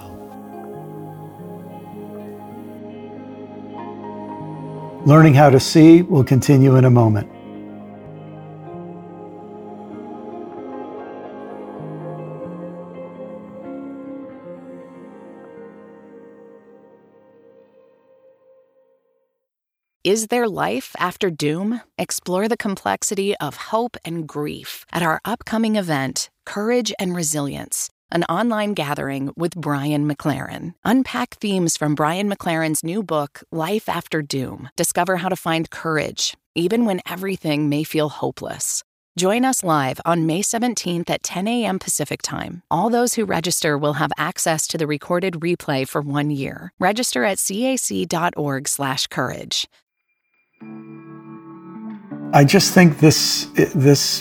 Learning 5.04 5.34
how 5.34 5.50
to 5.50 5.60
see 5.60 6.00
will 6.02 6.24
continue 6.24 6.76
in 6.76 6.84
a 6.86 6.90
moment. 6.90 7.30
Is 20.04 20.26
there 20.26 20.46
life 20.46 20.94
after 20.98 21.30
doom? 21.30 21.80
Explore 21.96 22.46
the 22.46 22.58
complexity 22.58 23.34
of 23.38 23.56
hope 23.72 23.96
and 24.04 24.28
grief 24.28 24.84
at 24.92 25.02
our 25.02 25.18
upcoming 25.24 25.76
event, 25.76 26.28
Courage 26.44 26.92
and 26.98 27.16
Resilience 27.16 27.88
an 28.10 28.24
online 28.24 28.74
gathering 28.74 29.30
with 29.36 29.54
Brian 29.56 30.08
McLaren. 30.08 30.74
Unpack 30.84 31.36
themes 31.40 31.76
from 31.76 31.96
Brian 31.96 32.30
McLaren's 32.30 32.84
new 32.84 33.02
book, 33.02 33.42
Life 33.50 33.88
After 33.88 34.22
Doom. 34.22 34.68
Discover 34.76 35.16
how 35.16 35.28
to 35.28 35.36
find 35.36 35.68
courage, 35.68 36.36
even 36.54 36.84
when 36.84 37.00
everything 37.08 37.68
may 37.68 37.82
feel 37.82 38.08
hopeless. 38.08 38.84
Join 39.16 39.44
us 39.44 39.64
live 39.64 40.00
on 40.04 40.26
May 40.26 40.42
17th 40.42 41.10
at 41.10 41.24
10 41.24 41.48
a.m. 41.48 41.80
Pacific 41.80 42.22
Time. 42.22 42.62
All 42.70 42.88
those 42.90 43.14
who 43.14 43.24
register 43.24 43.76
will 43.78 43.94
have 43.94 44.12
access 44.16 44.68
to 44.68 44.78
the 44.78 44.86
recorded 44.86 45.34
replay 45.34 45.88
for 45.88 46.00
one 46.00 46.30
year. 46.30 46.72
Register 46.78 47.24
at 47.24 47.38
cac.org/courage. 47.38 49.68
I 52.34 52.44
just 52.44 52.74
think 52.74 52.98
this 52.98 53.46
this 53.54 54.20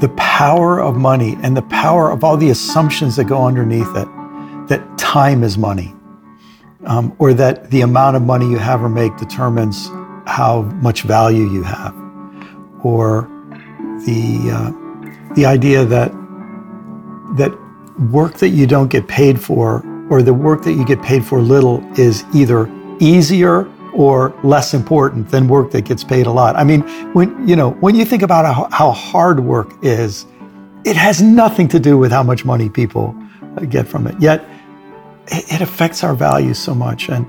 the 0.00 0.12
power 0.16 0.80
of 0.80 0.96
money 0.96 1.36
and 1.42 1.56
the 1.56 1.62
power 1.62 2.10
of 2.10 2.22
all 2.22 2.36
the 2.36 2.50
assumptions 2.50 3.16
that 3.16 3.24
go 3.24 3.44
underneath 3.44 3.96
it, 3.96 4.08
that 4.68 4.82
time 4.96 5.42
is 5.42 5.58
money, 5.58 5.92
um, 6.86 7.14
or 7.18 7.34
that 7.34 7.70
the 7.70 7.80
amount 7.80 8.16
of 8.16 8.22
money 8.22 8.48
you 8.48 8.58
have 8.58 8.82
or 8.82 8.88
make 8.88 9.16
determines 9.16 9.88
how 10.26 10.62
much 10.82 11.02
value 11.02 11.48
you 11.50 11.64
have, 11.64 11.94
or 12.84 13.28
the 14.06 14.50
uh, 14.52 15.34
the 15.34 15.44
idea 15.44 15.84
that 15.84 16.12
that 17.36 17.52
work 18.10 18.34
that 18.34 18.50
you 18.50 18.68
don't 18.68 18.88
get 18.88 19.08
paid 19.08 19.40
for, 19.40 19.84
or 20.10 20.22
the 20.22 20.34
work 20.34 20.62
that 20.62 20.74
you 20.74 20.84
get 20.84 21.02
paid 21.02 21.24
for 21.24 21.40
little, 21.40 21.82
is 21.98 22.24
either 22.34 22.70
easier 23.00 23.68
or 23.94 24.34
less 24.42 24.74
important 24.74 25.28
than 25.30 25.48
work 25.48 25.70
that 25.72 25.82
gets 25.84 26.02
paid 26.04 26.26
a 26.26 26.30
lot. 26.30 26.56
I 26.56 26.64
mean, 26.64 26.82
when 27.12 27.46
you 27.46 27.56
know, 27.56 27.70
when 27.72 27.94
you 27.94 28.04
think 28.04 28.22
about 28.22 28.72
how, 28.72 28.90
hard 28.90 29.40
work 29.40 29.72
is, 29.82 30.26
it 30.84 30.96
has 30.96 31.22
nothing 31.22 31.68
to 31.68 31.80
do 31.80 31.98
with 31.98 32.10
how 32.10 32.22
much 32.22 32.44
money 32.44 32.68
people 32.68 33.14
get 33.68 33.86
from 33.86 34.06
it. 34.06 34.14
Yet 34.20 34.44
it, 35.28 35.60
affects 35.60 36.02
our 36.02 36.14
values 36.14 36.58
so 36.58 36.74
much 36.74 37.08
and 37.08 37.26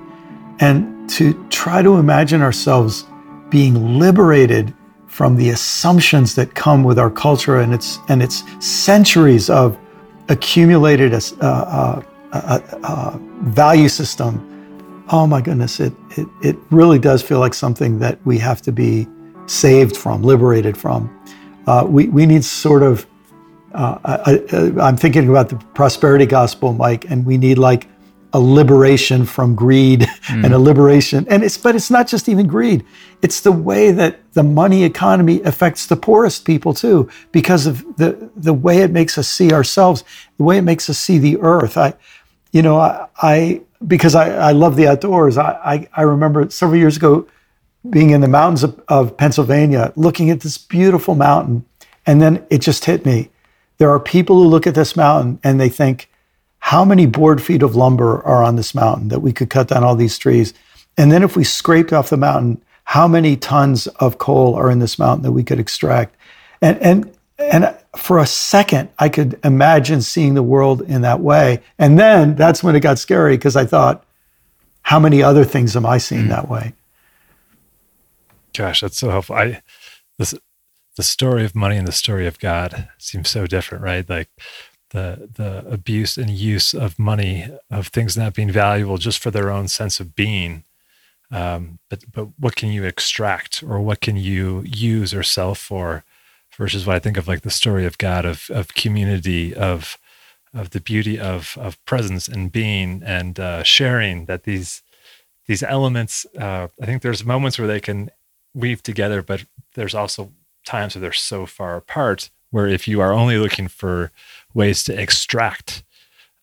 and 0.60 1.10
to 1.10 1.34
try 1.50 1.82
to 1.82 1.96
imagine 1.98 2.42
ourselves 2.42 3.06
being 3.50 4.00
liberated 4.00 4.74
from 5.08 5.36
the 5.36 5.50
assumptions 5.50 6.34
that 6.36 6.56
come 6.56 6.84
with 6.84 6.98
our 6.98 7.10
culture 7.10 7.60
and 7.60 7.74
its 7.74 8.00
and 8.10 8.24
its 8.24 8.44
centuries 8.66 9.50
of 9.50 9.78
accumulated 10.30 11.14
uh, 11.14 11.20
uh, 11.42 12.02
uh, 12.32 12.60
uh 12.84 13.18
value 13.42 13.90
system 13.90 14.53
oh 15.10 15.28
my 15.28 15.42
goodness, 15.42 15.80
it, 15.80 15.94
it, 16.12 16.28
it 16.42 16.58
really 16.72 17.00
does 17.00 17.22
feel 17.22 17.40
like 17.40 17.54
something 17.54 18.00
that 18.00 18.20
we 18.26 18.38
have 18.38 18.62
to 18.64 18.72
be 18.72 19.08
saved 19.46 19.98
from, 19.98 20.24
liberated 20.24 20.78
from. 20.78 21.10
Uh, 21.68 21.86
we, 21.88 22.08
we 22.08 22.26
need 22.26 22.44
sort 22.44 22.84
of, 22.84 23.06
uh, 23.74 23.98
I, 24.04 24.88
am 24.88 24.98
thinking 24.98 25.30
about 25.30 25.50
the 25.50 25.56
prosperity 25.74 26.26
gospel, 26.26 26.74
Mike, 26.74 27.10
and 27.10 27.26
we 27.26 27.38
need 27.38 27.58
like 27.58 27.88
a 28.34 28.40
liberation 28.40 29.26
from 29.26 29.56
greed 29.56 30.02
mm. 30.02 30.10
and 30.44 30.54
a 30.54 30.60
liberation. 30.60 31.26
And 31.30 31.44
it's, 31.44 31.58
but 31.58 31.76
it's 31.76 31.92
not 31.92 32.08
just 32.08 32.28
even 32.28 32.48
greed. 32.48 32.86
It's 33.22 33.42
the 33.42 33.52
way 33.52 33.92
that 33.92 34.20
the 34.34 34.44
money 34.44 34.84
economy 34.84 35.42
affects 35.44 35.86
the 35.86 35.96
poorest 35.96 36.44
people 36.44 36.74
too, 36.74 37.10
because 37.32 37.68
of 37.68 37.84
the, 37.98 38.30
the 38.36 38.54
way 38.54 38.80
it 38.80 38.92
makes 38.92 39.18
us 39.18 39.28
see 39.28 39.52
ourselves, 39.52 40.04
the 40.38 40.44
way 40.44 40.58
it 40.58 40.64
makes 40.64 40.90
us 40.90 40.98
see 40.98 41.18
the 41.20 41.38
earth. 41.40 41.78
I, 41.78 41.94
you 42.52 42.62
know, 42.62 42.80
I, 42.80 43.08
I 43.22 43.62
because 43.88 44.16
I, 44.16 44.30
I 44.30 44.52
love 44.52 44.76
the 44.76 44.88
outdoors. 44.88 45.38
I, 45.38 45.52
I, 45.64 45.88
I, 45.94 46.02
remember 46.04 46.50
several 46.50 46.80
years 46.80 46.98
ago 46.98 47.28
being 47.90 48.12
in 48.12 48.22
the 48.22 48.28
mountains 48.28 48.64
of, 48.64 48.82
of 48.88 49.18
Pennsylvania, 49.18 49.92
looking 49.96 50.30
at 50.30 50.42
this 50.42 50.58
beautiful 50.58 51.16
mountain, 51.16 51.66
and 52.06 52.22
then 52.22 52.46
it 52.50 52.60
just 52.60 52.86
hit 52.86 53.06
me. 53.06 53.30
There 53.78 53.90
are 53.90 54.00
people 54.00 54.42
who 54.42 54.48
look 54.48 54.68
at 54.68 54.76
this 54.76 54.96
mountain 54.96 55.40
and 55.44 55.60
they 55.60 55.70
think, 55.70 56.10
how 56.60 56.86
many 56.86 57.06
board 57.06 57.42
feet 57.42 57.62
of 57.62 57.76
lumber 57.76 58.22
are 58.24 58.42
on 58.42 58.56
this 58.56 58.74
mountain 58.74 59.10
that 59.10 59.20
we 59.20 59.34
could 59.34 59.50
cut 59.50 59.68
down 59.68 59.84
all 59.84 59.96
these 59.96 60.18
trees? 60.18 60.54
And 60.98 61.12
then 61.12 61.24
if 61.24 61.36
we 61.36 61.44
scraped 61.44 61.92
off 61.92 62.10
the 62.10 62.18
mountain, 62.18 62.64
how 62.86 63.08
many 63.08 63.36
tons 63.36 63.88
of 63.88 64.18
coal 64.18 64.56
are 64.56 64.72
in 64.72 64.80
this 64.80 64.98
mountain 64.98 65.24
that 65.24 65.32
we 65.32 65.44
could 65.44 65.60
extract? 65.60 66.16
And, 66.62 66.78
and, 66.82 67.18
and 67.38 67.76
for 67.96 68.20
a 68.20 68.26
second, 68.26 68.90
I 68.98 69.10
could 69.10 69.40
imagine 69.44 70.02
seeing 70.02 70.34
the 70.34 70.44
world 70.44 70.82
in 70.82 71.02
that 71.02 71.20
way. 71.20 71.62
And 71.78 72.00
then 72.00 72.36
that's 72.36 72.64
when 72.64 72.76
it 72.76 72.80
got 72.80 72.98
scary 72.98 73.38
because 73.38 73.56
I 73.56 73.66
thought, 73.66 74.04
how 74.82 75.00
many 75.00 75.22
other 75.24 75.44
things 75.46 75.76
am 75.76 75.86
I 75.86 75.98
seeing 75.98 76.28
that 76.28 76.50
way? 76.50 76.74
Gosh, 78.54 78.82
that's 78.82 78.98
so 78.98 79.10
helpful. 79.10 79.36
I 79.36 79.62
this 80.18 80.34
the 80.96 81.04
story 81.04 81.44
of 81.44 81.56
money 81.56 81.78
and 81.78 81.88
the 81.88 81.92
story 81.92 82.28
of 82.28 82.40
God 82.40 82.90
seems 82.98 83.30
so 83.30 83.48
different, 83.48 83.84
right? 83.84 84.08
Like 84.08 84.30
the 84.90 85.30
the 85.34 85.66
abuse 85.70 86.18
and 86.18 86.30
use 86.30 86.74
of 86.74 87.00
money 87.00 87.48
of 87.72 87.88
things 87.88 88.18
not 88.18 88.36
being 88.36 88.52
valuable 88.52 88.98
just 88.98 89.20
for 89.20 89.32
their 89.32 89.50
own 89.50 89.68
sense 89.68 90.00
of 90.00 90.16
being. 90.16 90.64
Um, 91.32 91.80
but 91.90 92.04
but 92.12 92.28
what 92.38 92.56
can 92.56 92.72
you 92.72 92.84
extract 92.84 93.64
or 93.64 93.80
what 93.80 94.02
can 94.02 94.18
you 94.18 94.64
use 94.66 95.14
or 95.14 95.24
sell 95.24 95.56
for? 95.56 96.04
Versus 96.58 96.86
what 96.86 96.96
I 96.96 97.00
think 97.00 97.18
of 97.18 97.28
like 97.28 97.42
the 97.42 97.50
story 97.50 97.86
of 97.86 97.98
God, 97.98 98.26
of 98.26 98.50
of 98.50 98.74
community, 98.74 99.54
of 99.54 99.98
of 100.54 100.70
the 100.72 100.82
beauty 100.82 101.20
of 101.20 101.58
of 101.60 101.84
presence 101.86 102.28
and 102.28 102.52
being 102.52 103.02
and 103.06 103.40
uh, 103.40 103.64
sharing. 103.64 104.26
That 104.26 104.44
these 104.44 104.82
these 105.48 105.64
elements, 105.64 106.26
uh, 106.40 106.68
I 106.82 106.86
think 106.86 107.02
there's 107.02 107.26
moments 107.26 107.60
where 107.60 107.68
they 107.68 107.80
can 107.80 108.10
weave 108.54 108.84
together, 108.84 109.22
but 109.22 109.46
there's 109.74 109.96
also 109.96 110.32
times 110.66 110.96
where 110.96 111.02
they're 111.02 111.14
so 111.14 111.46
far 111.46 111.76
apart. 111.76 112.30
Where 112.52 112.68
if 112.68 112.88
you 112.88 113.02
are 113.02 113.14
only 113.14 113.38
looking 113.38 113.68
for 113.68 114.12
ways 114.54 114.84
to 114.84 115.00
extract 115.00 115.84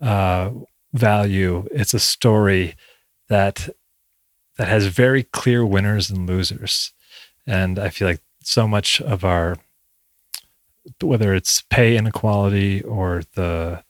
uh, 0.01 0.51
value, 0.93 1.69
it's 1.71 1.95
a 1.95 2.01
story 2.01 2.75
that 3.29 3.69
that 4.59 4.69
has 4.69 4.87
very 4.87 5.23
clear 5.23 5.65
winners 5.65 6.11
and 6.11 6.27
losers. 6.27 6.93
And 7.47 7.79
I 7.79 7.89
feel 7.89 8.09
like 8.09 8.21
so 8.43 8.69
much 8.69 9.01
of 9.01 9.25
our 9.25 9.57
whether 11.01 11.35
it's 11.35 11.63
pay 11.63 11.97
inequality 11.97 12.83
or 12.83 13.23
the 13.35 13.85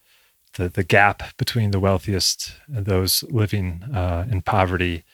the, 0.55 0.69
the 0.69 0.83
gap 0.83 1.37
between 1.37 1.71
the 1.71 1.79
wealthiest 1.79 2.55
and 2.67 2.85
those 2.85 3.23
living 3.25 3.85
uh, 3.95 4.27
in 4.29 4.43
poverty, 4.43 5.05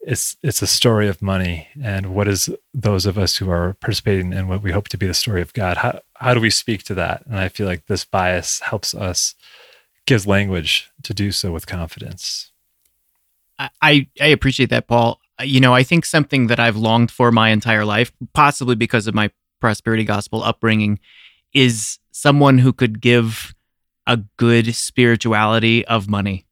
it's 0.00 0.36
it's 0.42 0.62
a 0.62 0.66
story 0.66 1.08
of 1.08 1.20
money. 1.20 1.68
And 1.82 2.14
what 2.14 2.28
is 2.28 2.48
those 2.72 3.04
of 3.04 3.18
us 3.18 3.36
who 3.36 3.50
are 3.50 3.74
participating 3.74 4.32
in 4.32 4.48
what 4.48 4.62
we 4.62 4.72
hope 4.72 4.88
to 4.88 4.98
be 4.98 5.06
the 5.06 5.14
story 5.14 5.42
of 5.42 5.52
God? 5.52 5.78
How 5.78 6.00
how 6.14 6.34
do 6.34 6.40
we 6.40 6.50
speak 6.50 6.84
to 6.84 6.94
that? 6.94 7.26
And 7.26 7.38
I 7.38 7.48
feel 7.48 7.66
like 7.66 7.86
this 7.86 8.04
bias 8.04 8.60
helps 8.60 8.94
us 8.94 9.34
gives 10.06 10.26
language 10.26 10.90
to 11.02 11.12
do 11.12 11.30
so 11.30 11.52
with 11.52 11.66
confidence. 11.66 12.50
I, 13.82 14.08
I 14.20 14.26
appreciate 14.26 14.70
that, 14.70 14.86
Paul. 14.86 15.20
You 15.42 15.60
know, 15.60 15.74
I 15.74 15.82
think 15.82 16.04
something 16.04 16.46
that 16.46 16.58
I've 16.58 16.76
longed 16.76 17.10
for 17.10 17.30
my 17.30 17.50
entire 17.50 17.84
life, 17.84 18.12
possibly 18.32 18.74
because 18.74 19.06
of 19.06 19.14
my 19.14 19.30
prosperity 19.60 20.04
gospel 20.04 20.42
upbringing 20.42 20.98
is 21.52 21.98
someone 22.10 22.58
who 22.58 22.72
could 22.72 23.00
give 23.00 23.54
a 24.06 24.16
good 24.36 24.74
spirituality 24.74 25.84
of 25.86 26.08
money 26.08 26.46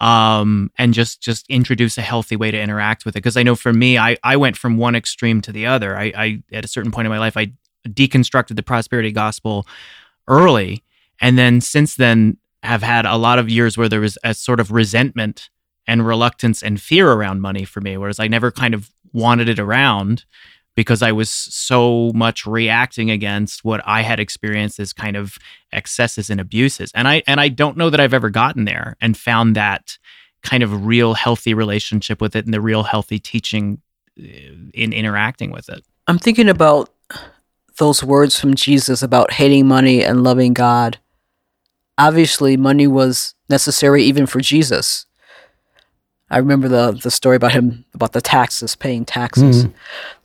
um, 0.00 0.70
and 0.78 0.94
just 0.94 1.20
just 1.20 1.46
introduce 1.48 1.98
a 1.98 2.02
healthy 2.02 2.36
way 2.36 2.50
to 2.50 2.60
interact 2.60 3.04
with 3.04 3.14
it. 3.14 3.18
Because 3.18 3.36
i 3.36 3.42
know 3.42 3.54
for 3.54 3.72
me 3.72 3.98
I, 3.98 4.16
I 4.22 4.36
went 4.36 4.56
from 4.56 4.76
one 4.76 4.94
extreme 4.94 5.40
to 5.42 5.52
the 5.52 5.66
other. 5.66 5.96
I, 5.96 6.12
I 6.16 6.42
at 6.52 6.64
a 6.64 6.68
certain 6.68 6.90
point 6.90 7.06
in 7.06 7.10
my 7.10 7.18
life 7.18 7.36
i 7.36 7.52
deconstructed 7.88 8.56
the 8.56 8.62
prosperity 8.62 9.12
gospel 9.12 9.66
early 10.28 10.82
and 11.20 11.38
then 11.38 11.60
since 11.60 11.96
then 11.96 12.36
have 12.62 12.82
had 12.82 13.06
a 13.06 13.16
lot 13.16 13.38
of 13.38 13.48
years 13.48 13.78
where 13.78 13.88
there 13.88 14.00
was 14.00 14.18
a 14.22 14.34
sort 14.34 14.60
of 14.60 14.70
resentment 14.70 15.48
and 15.86 16.06
reluctance 16.06 16.62
and 16.62 16.80
fear 16.80 17.10
around 17.10 17.40
money 17.40 17.64
for 17.64 17.80
me 17.80 17.96
whereas 17.96 18.20
i 18.20 18.28
never 18.28 18.50
kind 18.50 18.74
of 18.74 18.90
wanted 19.12 19.48
it 19.48 19.58
around 19.58 20.24
because 20.76 21.02
I 21.02 21.12
was 21.12 21.30
so 21.30 22.12
much 22.14 22.46
reacting 22.46 23.10
against 23.10 23.64
what 23.64 23.82
I 23.86 24.02
had 24.02 24.20
experienced 24.20 24.78
as 24.78 24.92
kind 24.92 25.16
of 25.16 25.36
excesses 25.72 26.30
and 26.30 26.40
abuses. 26.40 26.90
And 26.94 27.08
I 27.08 27.22
and 27.26 27.40
I 27.40 27.48
don't 27.48 27.76
know 27.76 27.90
that 27.90 28.00
I've 28.00 28.14
ever 28.14 28.30
gotten 28.30 28.64
there 28.64 28.96
and 29.00 29.16
found 29.16 29.56
that 29.56 29.98
kind 30.42 30.62
of 30.62 30.86
real 30.86 31.14
healthy 31.14 31.54
relationship 31.54 32.20
with 32.20 32.34
it 32.34 32.44
and 32.44 32.54
the 32.54 32.60
real 32.60 32.84
healthy 32.84 33.18
teaching 33.18 33.80
uh, 34.18 34.24
in 34.72 34.92
interacting 34.92 35.50
with 35.50 35.68
it. 35.68 35.84
I'm 36.06 36.18
thinking 36.18 36.48
about 36.48 36.90
those 37.78 38.02
words 38.02 38.38
from 38.38 38.54
Jesus 38.54 39.02
about 39.02 39.32
hating 39.32 39.66
money 39.66 40.02
and 40.02 40.22
loving 40.22 40.54
God. 40.54 40.98
Obviously, 41.98 42.56
money 42.56 42.86
was 42.86 43.34
necessary 43.48 44.04
even 44.04 44.26
for 44.26 44.40
Jesus. 44.40 45.06
I 46.30 46.38
remember 46.38 46.68
the 46.68 46.92
the 46.92 47.10
story 47.10 47.36
about 47.36 47.52
him 47.52 47.84
about 47.92 48.12
the 48.12 48.20
taxes, 48.20 48.76
paying 48.76 49.04
taxes. 49.04 49.66
Mm 49.66 49.74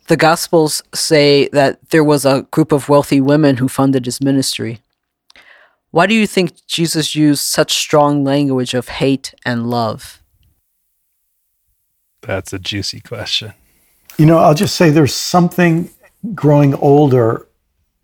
the 0.08 0.16
Gospels 0.16 0.82
say 0.94 1.48
that 1.48 1.90
there 1.90 2.04
was 2.04 2.24
a 2.24 2.42
group 2.50 2.72
of 2.72 2.88
wealthy 2.88 3.20
women 3.20 3.56
who 3.56 3.68
funded 3.68 4.04
his 4.04 4.20
ministry. 4.20 4.80
Why 5.90 6.06
do 6.06 6.14
you 6.14 6.26
think 6.26 6.66
Jesus 6.66 7.14
used 7.14 7.42
such 7.42 7.72
strong 7.72 8.22
language 8.22 8.74
of 8.74 8.88
hate 8.88 9.34
and 9.44 9.70
love? 9.70 10.22
That's 12.22 12.52
a 12.52 12.58
juicy 12.58 13.00
question. 13.00 13.52
You 14.18 14.26
know, 14.26 14.38
I'll 14.38 14.54
just 14.54 14.76
say 14.76 14.90
there's 14.90 15.14
something 15.14 15.90
growing 16.34 16.74
older 16.74 17.46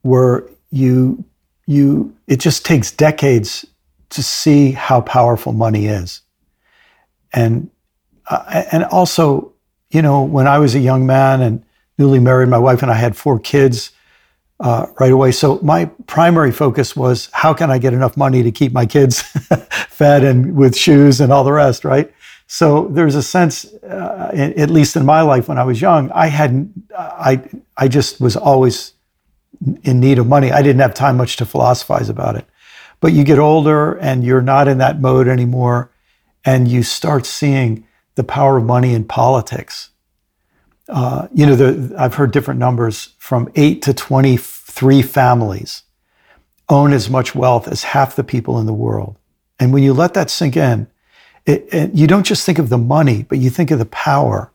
where 0.02 0.44
you 0.70 1.24
you 1.66 2.14
it 2.26 2.40
just 2.40 2.64
takes 2.64 2.90
decades 2.90 3.64
to 4.10 4.22
see 4.22 4.72
how 4.72 5.00
powerful 5.00 5.52
money 5.52 5.86
is. 5.86 6.20
And 7.32 7.70
uh, 8.28 8.64
and 8.70 8.84
also, 8.84 9.52
you 9.90 10.02
know, 10.02 10.22
when 10.22 10.46
I 10.46 10.58
was 10.58 10.74
a 10.74 10.80
young 10.80 11.06
man 11.06 11.40
and 11.40 11.64
newly 12.02 12.18
married, 12.18 12.48
my 12.48 12.58
wife 12.58 12.82
and 12.82 12.90
I 12.90 12.98
had 13.06 13.16
four 13.16 13.38
kids 13.38 13.92
uh, 14.58 14.86
right 14.98 15.12
away. 15.12 15.30
So 15.32 15.60
my 15.62 15.84
primary 16.06 16.50
focus 16.50 16.96
was 16.96 17.28
how 17.32 17.54
can 17.54 17.70
I 17.70 17.78
get 17.78 17.92
enough 17.92 18.16
money 18.16 18.42
to 18.42 18.50
keep 18.50 18.72
my 18.72 18.86
kids 18.86 19.22
fed 19.88 20.24
and 20.24 20.56
with 20.56 20.76
shoes 20.76 21.20
and 21.20 21.32
all 21.32 21.44
the 21.44 21.52
rest, 21.52 21.84
right? 21.84 22.12
So 22.48 22.88
there's 22.88 23.14
a 23.14 23.22
sense, 23.22 23.72
uh, 23.84 24.30
at 24.56 24.68
least 24.68 24.96
in 24.96 25.06
my 25.06 25.22
life 25.22 25.48
when 25.48 25.58
I 25.58 25.64
was 25.64 25.80
young, 25.80 26.10
I 26.10 26.26
hadn't, 26.26 26.72
I, 26.96 27.40
I 27.76 27.86
just 27.88 28.20
was 28.20 28.36
always 28.36 28.94
in 29.84 30.00
need 30.00 30.18
of 30.18 30.26
money. 30.26 30.50
I 30.50 30.60
didn't 30.60 30.80
have 30.80 30.94
time 30.94 31.16
much 31.16 31.36
to 31.36 31.46
philosophize 31.46 32.08
about 32.08 32.34
it. 32.36 32.46
But 33.00 33.12
you 33.12 33.24
get 33.24 33.38
older 33.38 33.94
and 33.94 34.24
you're 34.24 34.42
not 34.42 34.68
in 34.68 34.78
that 34.78 35.00
mode 35.00 35.28
anymore, 35.28 35.90
and 36.44 36.68
you 36.68 36.82
start 36.82 37.26
seeing 37.26 37.86
the 38.16 38.24
power 38.24 38.58
of 38.58 38.64
money 38.64 38.92
in 38.92 39.04
politics. 39.04 39.91
Uh, 40.92 41.26
you 41.32 41.46
know, 41.46 41.56
the, 41.56 41.94
I've 41.98 42.14
heard 42.14 42.32
different 42.32 42.60
numbers 42.60 43.14
from 43.16 43.50
eight 43.54 43.80
to 43.82 43.94
23 43.94 45.00
families 45.00 45.84
own 46.68 46.92
as 46.92 47.08
much 47.08 47.34
wealth 47.34 47.66
as 47.66 47.82
half 47.82 48.14
the 48.14 48.22
people 48.22 48.58
in 48.58 48.66
the 48.66 48.74
world. 48.74 49.16
And 49.58 49.72
when 49.72 49.82
you 49.82 49.94
let 49.94 50.12
that 50.14 50.28
sink 50.28 50.54
in, 50.54 50.86
it, 51.46 51.66
it, 51.72 51.94
you 51.94 52.06
don't 52.06 52.26
just 52.26 52.44
think 52.44 52.58
of 52.58 52.68
the 52.68 52.78
money, 52.78 53.22
but 53.22 53.38
you 53.38 53.48
think 53.48 53.70
of 53.70 53.78
the 53.78 53.86
power. 53.86 54.52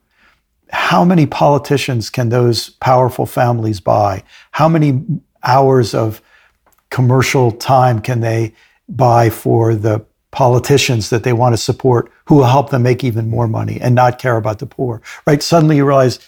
How 0.70 1.04
many 1.04 1.26
politicians 1.26 2.12
can 2.12 2.30
those 2.30 2.70
powerful 2.70 3.26
families 3.26 3.80
buy? 3.80 4.24
How 4.52 4.70
many 4.70 5.04
hours 5.44 5.96
of 5.96 6.22
commercial 6.92 7.52
time 7.52 8.00
can 8.00 8.22
they 8.22 8.54
buy 8.88 9.32
for 9.32 9.74
the 9.74 10.06
politicians 10.30 11.10
that 11.10 11.24
they 11.24 11.34
want 11.34 11.54
to 11.54 11.58
support 11.58 12.12
who 12.28 12.36
will 12.36 12.46
help 12.46 12.70
them 12.70 12.84
make 12.84 13.04
even 13.04 13.30
more 13.30 13.48
money 13.48 13.80
and 13.82 13.96
not 13.96 14.20
care 14.20 14.38
about 14.38 14.60
the 14.60 14.66
poor, 14.66 15.02
right? 15.26 15.42
Suddenly 15.42 15.78
you 15.78 15.86
realize 15.86 16.20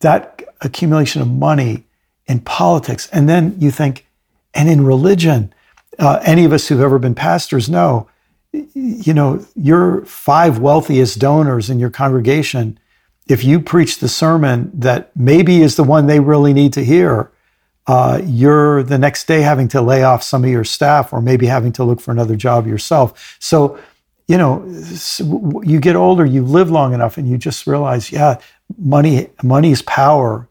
that 0.00 0.42
accumulation 0.60 1.22
of 1.22 1.28
money 1.28 1.84
in 2.26 2.40
politics. 2.40 3.08
And 3.12 3.28
then 3.28 3.56
you 3.58 3.70
think, 3.70 4.06
and 4.54 4.68
in 4.68 4.84
religion, 4.84 5.52
uh, 5.98 6.20
any 6.22 6.44
of 6.44 6.52
us 6.52 6.68
who've 6.68 6.80
ever 6.80 6.98
been 6.98 7.14
pastors 7.14 7.68
know, 7.68 8.08
you 8.52 9.14
know, 9.14 9.44
your 9.54 10.04
five 10.04 10.58
wealthiest 10.58 11.18
donors 11.18 11.70
in 11.70 11.80
your 11.80 11.90
congregation, 11.90 12.78
if 13.26 13.42
you 13.42 13.60
preach 13.60 13.98
the 13.98 14.08
sermon 14.08 14.70
that 14.74 15.14
maybe 15.16 15.62
is 15.62 15.76
the 15.76 15.84
one 15.84 16.06
they 16.06 16.20
really 16.20 16.52
need 16.52 16.72
to 16.74 16.84
hear, 16.84 17.30
uh, 17.86 18.20
you're 18.24 18.82
the 18.82 18.98
next 18.98 19.26
day 19.26 19.40
having 19.40 19.68
to 19.68 19.80
lay 19.80 20.02
off 20.02 20.22
some 20.22 20.44
of 20.44 20.50
your 20.50 20.64
staff 20.64 21.12
or 21.12 21.22
maybe 21.22 21.46
having 21.46 21.72
to 21.72 21.84
look 21.84 22.00
for 22.00 22.10
another 22.10 22.36
job 22.36 22.66
yourself. 22.66 23.36
So, 23.40 23.78
you 24.28 24.36
know, 24.36 24.62
you 25.64 25.80
get 25.80 25.96
older, 25.96 26.24
you 26.24 26.44
live 26.44 26.70
long 26.70 26.92
enough, 26.92 27.16
and 27.16 27.28
you 27.28 27.38
just 27.38 27.66
realize, 27.66 28.12
yeah, 28.12 28.36
money, 28.76 29.30
money's 29.42 29.80
power 29.82 30.46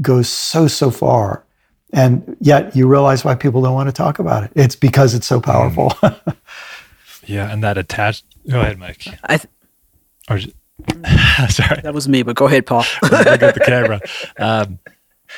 goes 0.00 0.28
so 0.28 0.68
so 0.68 0.90
far, 0.90 1.44
and 1.92 2.36
yet 2.40 2.76
you 2.76 2.86
realize 2.86 3.24
why 3.24 3.34
people 3.34 3.60
don't 3.60 3.74
want 3.74 3.88
to 3.88 3.92
talk 3.92 4.20
about 4.20 4.44
it. 4.44 4.52
It's 4.54 4.76
because 4.76 5.14
it's 5.14 5.26
so 5.26 5.40
powerful. 5.40 5.90
Mm. 5.90 6.36
yeah, 7.26 7.52
and 7.52 7.62
that 7.64 7.76
attached. 7.76 8.24
Go 8.48 8.60
ahead, 8.60 8.78
Mike. 8.78 9.04
I. 9.24 9.38
Th- 9.38 9.52
or, 10.30 10.38
sorry, 11.48 11.80
that 11.82 11.92
was 11.92 12.08
me. 12.08 12.22
But 12.22 12.36
go 12.36 12.46
ahead, 12.46 12.66
Paul. 12.66 12.84
I 13.02 13.36
got 13.36 13.54
the 13.54 13.62
camera. 13.64 14.00
Um, 14.38 14.78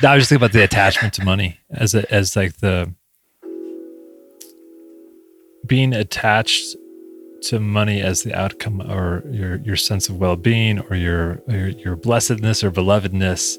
I 0.02 0.14
was 0.14 0.22
just 0.22 0.28
thinking 0.28 0.44
about 0.44 0.52
the 0.52 0.62
attachment 0.62 1.14
to 1.14 1.24
money 1.24 1.58
as 1.70 1.94
a, 1.94 2.12
as 2.12 2.36
like 2.36 2.58
the 2.58 2.92
being 5.66 5.94
attached 5.94 6.76
to 7.42 7.60
money 7.60 8.00
as 8.00 8.22
the 8.22 8.34
outcome 8.34 8.80
or 8.90 9.22
your 9.30 9.56
your 9.56 9.76
sense 9.76 10.08
of 10.08 10.16
well-being 10.16 10.78
or 10.90 10.96
your 10.96 11.42
your, 11.48 11.68
your 11.68 11.96
blessedness 11.96 12.62
or 12.62 12.70
belovedness 12.70 13.58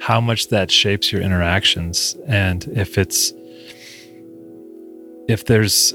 how 0.00 0.20
much 0.20 0.48
that 0.48 0.70
shapes 0.70 1.12
your 1.12 1.22
interactions 1.22 2.16
and 2.26 2.64
if 2.74 2.98
it's 2.98 3.32
if 5.28 5.44
there's 5.46 5.94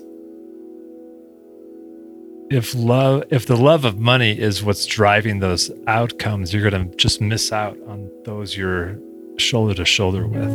if 2.49 2.73
love 2.73 3.23
if 3.29 3.45
the 3.45 3.57
love 3.57 3.85
of 3.85 3.99
money 3.99 4.37
is 4.37 4.63
what's 4.63 4.85
driving 4.85 5.39
those 5.39 5.71
outcomes 5.87 6.53
you're 6.53 6.69
going 6.69 6.89
to 6.89 6.95
just 6.97 7.21
miss 7.21 7.51
out 7.51 7.77
on 7.87 8.09
those 8.25 8.57
you're 8.57 8.97
shoulder 9.39 9.73
to 9.73 9.85
shoulder 9.85 10.27
with. 10.27 10.51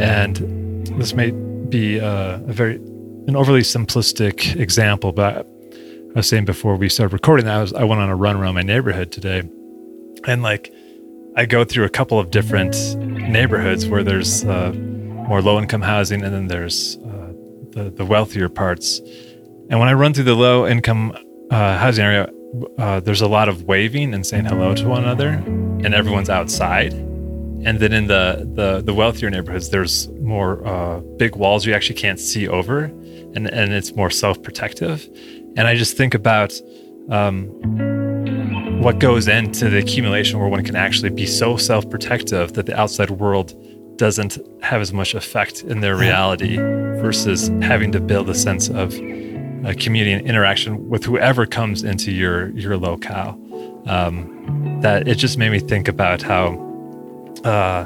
And 0.00 0.36
this 0.98 1.14
may 1.14 1.30
be 1.30 1.98
a, 1.98 2.36
a 2.36 2.52
very 2.52 2.78
an 3.26 3.36
overly 3.36 3.60
simplistic 3.60 4.56
example, 4.56 5.12
but 5.12 5.46
I 6.14 6.14
was 6.14 6.28
saying 6.28 6.44
before 6.44 6.76
we 6.76 6.88
started 6.88 7.12
recording 7.12 7.46
that 7.46 7.56
I, 7.56 7.60
was, 7.60 7.72
I 7.72 7.84
went 7.84 8.00
on 8.00 8.10
a 8.10 8.16
run 8.16 8.36
around 8.36 8.54
my 8.54 8.62
neighborhood 8.62 9.12
today, 9.12 9.42
and 10.26 10.42
like 10.42 10.72
I 11.36 11.46
go 11.46 11.64
through 11.64 11.84
a 11.84 11.88
couple 11.88 12.18
of 12.18 12.30
different 12.30 12.96
neighborhoods 12.96 13.86
where 13.86 14.02
there's 14.02 14.44
uh, 14.44 14.72
more 14.72 15.40
low 15.40 15.58
income 15.58 15.82
housing, 15.82 16.22
and 16.22 16.34
then 16.34 16.48
there's 16.48 16.98
uh, 16.98 17.32
the 17.70 17.92
the 17.96 18.04
wealthier 18.04 18.48
parts. 18.48 19.00
And 19.70 19.78
when 19.80 19.88
I 19.88 19.94
run 19.94 20.12
through 20.12 20.24
the 20.24 20.34
low 20.34 20.66
income 20.66 21.16
uh, 21.50 21.78
housing 21.78 22.04
area, 22.04 22.28
uh, 22.78 23.00
there's 23.00 23.22
a 23.22 23.28
lot 23.28 23.48
of 23.48 23.62
waving 23.62 24.12
and 24.12 24.26
saying 24.26 24.44
hello 24.44 24.74
to 24.74 24.88
one 24.88 25.04
another, 25.04 25.28
and 25.28 25.94
everyone's 25.94 26.28
outside. 26.28 26.92
And 26.92 27.78
then 27.78 27.92
in 27.92 28.08
the 28.08 28.50
the, 28.54 28.82
the 28.82 28.92
wealthier 28.92 29.30
neighborhoods, 29.30 29.70
there's 29.70 30.10
more 30.20 30.66
uh, 30.66 31.00
big 31.16 31.36
walls 31.36 31.64
you 31.64 31.72
actually 31.72 31.94
can't 31.94 32.20
see 32.20 32.48
over, 32.48 32.92
and 33.34 33.48
and 33.48 33.72
it's 33.72 33.94
more 33.94 34.10
self 34.10 34.42
protective. 34.42 35.08
And 35.56 35.68
I 35.68 35.76
just 35.76 35.96
think 35.96 36.14
about 36.14 36.58
um, 37.10 37.46
what 38.82 38.98
goes 38.98 39.28
into 39.28 39.68
the 39.68 39.78
accumulation 39.78 40.38
where 40.38 40.48
one 40.48 40.64
can 40.64 40.76
actually 40.76 41.10
be 41.10 41.26
so 41.26 41.56
self 41.56 41.88
protective 41.88 42.54
that 42.54 42.66
the 42.66 42.78
outside 42.78 43.10
world 43.10 43.54
doesn't 43.96 44.38
have 44.62 44.80
as 44.80 44.92
much 44.92 45.14
effect 45.14 45.62
in 45.62 45.80
their 45.80 45.96
reality 45.96 46.56
versus 46.56 47.48
having 47.60 47.92
to 47.92 48.00
build 48.00 48.28
a 48.28 48.34
sense 48.34 48.68
of 48.68 48.94
a 49.64 49.74
community 49.74 50.12
and 50.12 50.26
interaction 50.26 50.88
with 50.88 51.04
whoever 51.04 51.46
comes 51.46 51.84
into 51.84 52.10
your 52.10 52.50
your 52.50 52.76
locale. 52.76 53.38
Um, 53.86 54.80
that 54.80 55.06
it 55.06 55.16
just 55.16 55.38
made 55.38 55.50
me 55.50 55.60
think 55.60 55.88
about 55.88 56.22
how 56.22 56.54
uh, 57.44 57.84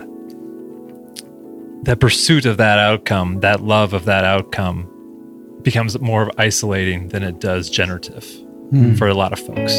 that 1.82 2.00
pursuit 2.00 2.46
of 2.46 2.56
that 2.56 2.78
outcome, 2.78 3.40
that 3.40 3.60
love 3.60 3.92
of 3.92 4.06
that 4.06 4.24
outcome, 4.24 4.90
becomes 5.66 5.98
more 5.98 6.30
isolating 6.38 7.08
than 7.08 7.24
it 7.24 7.40
does 7.40 7.68
generative 7.68 8.24
mm. 8.70 8.96
for 8.96 9.08
a 9.08 9.14
lot 9.14 9.32
of 9.32 9.40
folks. 9.40 9.74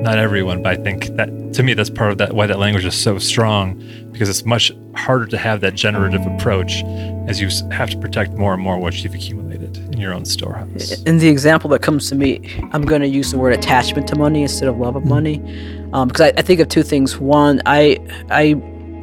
Not 0.00 0.16
everyone, 0.16 0.62
but 0.62 0.78
I 0.78 0.80
think 0.80 1.06
that 1.16 1.54
to 1.54 1.64
me 1.64 1.74
that's 1.74 1.90
part 1.90 2.12
of 2.12 2.18
that 2.18 2.34
why 2.34 2.46
that 2.46 2.60
language 2.60 2.84
is 2.84 2.94
so 2.94 3.18
strong 3.18 3.82
because 4.12 4.28
it's 4.28 4.44
much 4.44 4.70
harder 4.94 5.26
to 5.26 5.36
have 5.36 5.60
that 5.62 5.74
generative 5.74 6.24
approach 6.26 6.84
as 7.26 7.40
you 7.40 7.48
have 7.72 7.90
to 7.90 7.98
protect 7.98 8.34
more 8.34 8.54
and 8.54 8.62
more 8.62 8.78
what 8.78 9.02
you've 9.02 9.14
accumulated 9.14 9.78
in 9.92 9.98
your 9.98 10.14
own 10.14 10.24
storehouse. 10.24 11.02
In 11.02 11.18
the 11.18 11.28
example 11.28 11.68
that 11.70 11.82
comes 11.82 12.08
to 12.10 12.14
me, 12.14 12.40
I'm 12.70 12.82
going 12.82 13.02
to 13.02 13.08
use 13.08 13.32
the 13.32 13.38
word 13.38 13.52
attachment 13.52 14.06
to 14.08 14.16
money 14.16 14.42
instead 14.42 14.68
of 14.68 14.78
love 14.78 14.94
of 14.94 15.02
hmm. 15.02 15.08
money, 15.08 15.88
um, 15.92 16.06
because 16.06 16.20
I, 16.20 16.32
I 16.38 16.42
think 16.42 16.60
of 16.60 16.68
two 16.68 16.84
things. 16.84 17.18
One, 17.18 17.60
I 17.66 17.98
I 18.30 18.52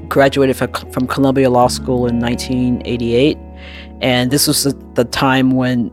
graduated 0.07 0.55
from 0.55 1.05
Columbia 1.05 1.49
Law 1.49 1.67
School 1.67 2.07
in 2.07 2.17
1988, 2.21 3.37
and 4.01 4.31
this 4.31 4.47
was 4.47 4.63
the, 4.63 4.71
the 4.93 5.03
time 5.03 5.51
when 5.51 5.91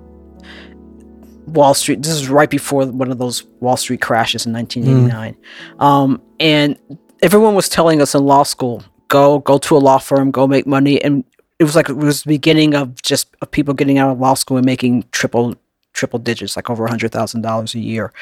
Wall 1.46 1.74
Street. 1.74 2.02
This 2.02 2.12
is 2.12 2.28
right 2.28 2.50
before 2.50 2.86
one 2.86 3.10
of 3.10 3.18
those 3.18 3.44
Wall 3.60 3.76
Street 3.76 4.00
crashes 4.00 4.46
in 4.46 4.52
1989, 4.52 5.36
mm. 5.78 5.82
um, 5.82 6.22
and 6.40 6.78
everyone 7.22 7.54
was 7.54 7.68
telling 7.68 8.00
us 8.00 8.14
in 8.14 8.24
law 8.24 8.42
school, 8.42 8.82
go 9.08 9.38
go 9.40 9.58
to 9.58 9.76
a 9.76 9.78
law 9.78 9.98
firm, 9.98 10.30
go 10.30 10.46
make 10.46 10.66
money, 10.66 11.02
and 11.02 11.24
it 11.58 11.64
was 11.64 11.76
like 11.76 11.88
it 11.88 11.96
was 11.96 12.22
the 12.22 12.28
beginning 12.28 12.74
of 12.74 13.00
just 13.02 13.34
of 13.40 13.50
people 13.50 13.74
getting 13.74 13.98
out 13.98 14.10
of 14.10 14.20
law 14.20 14.34
school 14.34 14.56
and 14.56 14.66
making 14.66 15.04
triple 15.12 15.56
triple 15.92 16.18
digits, 16.18 16.56
like 16.56 16.68
over 16.68 16.84
a 16.84 16.90
hundred 16.90 17.12
thousand 17.12 17.42
dollars 17.42 17.74
a 17.74 17.80
year, 17.80 18.12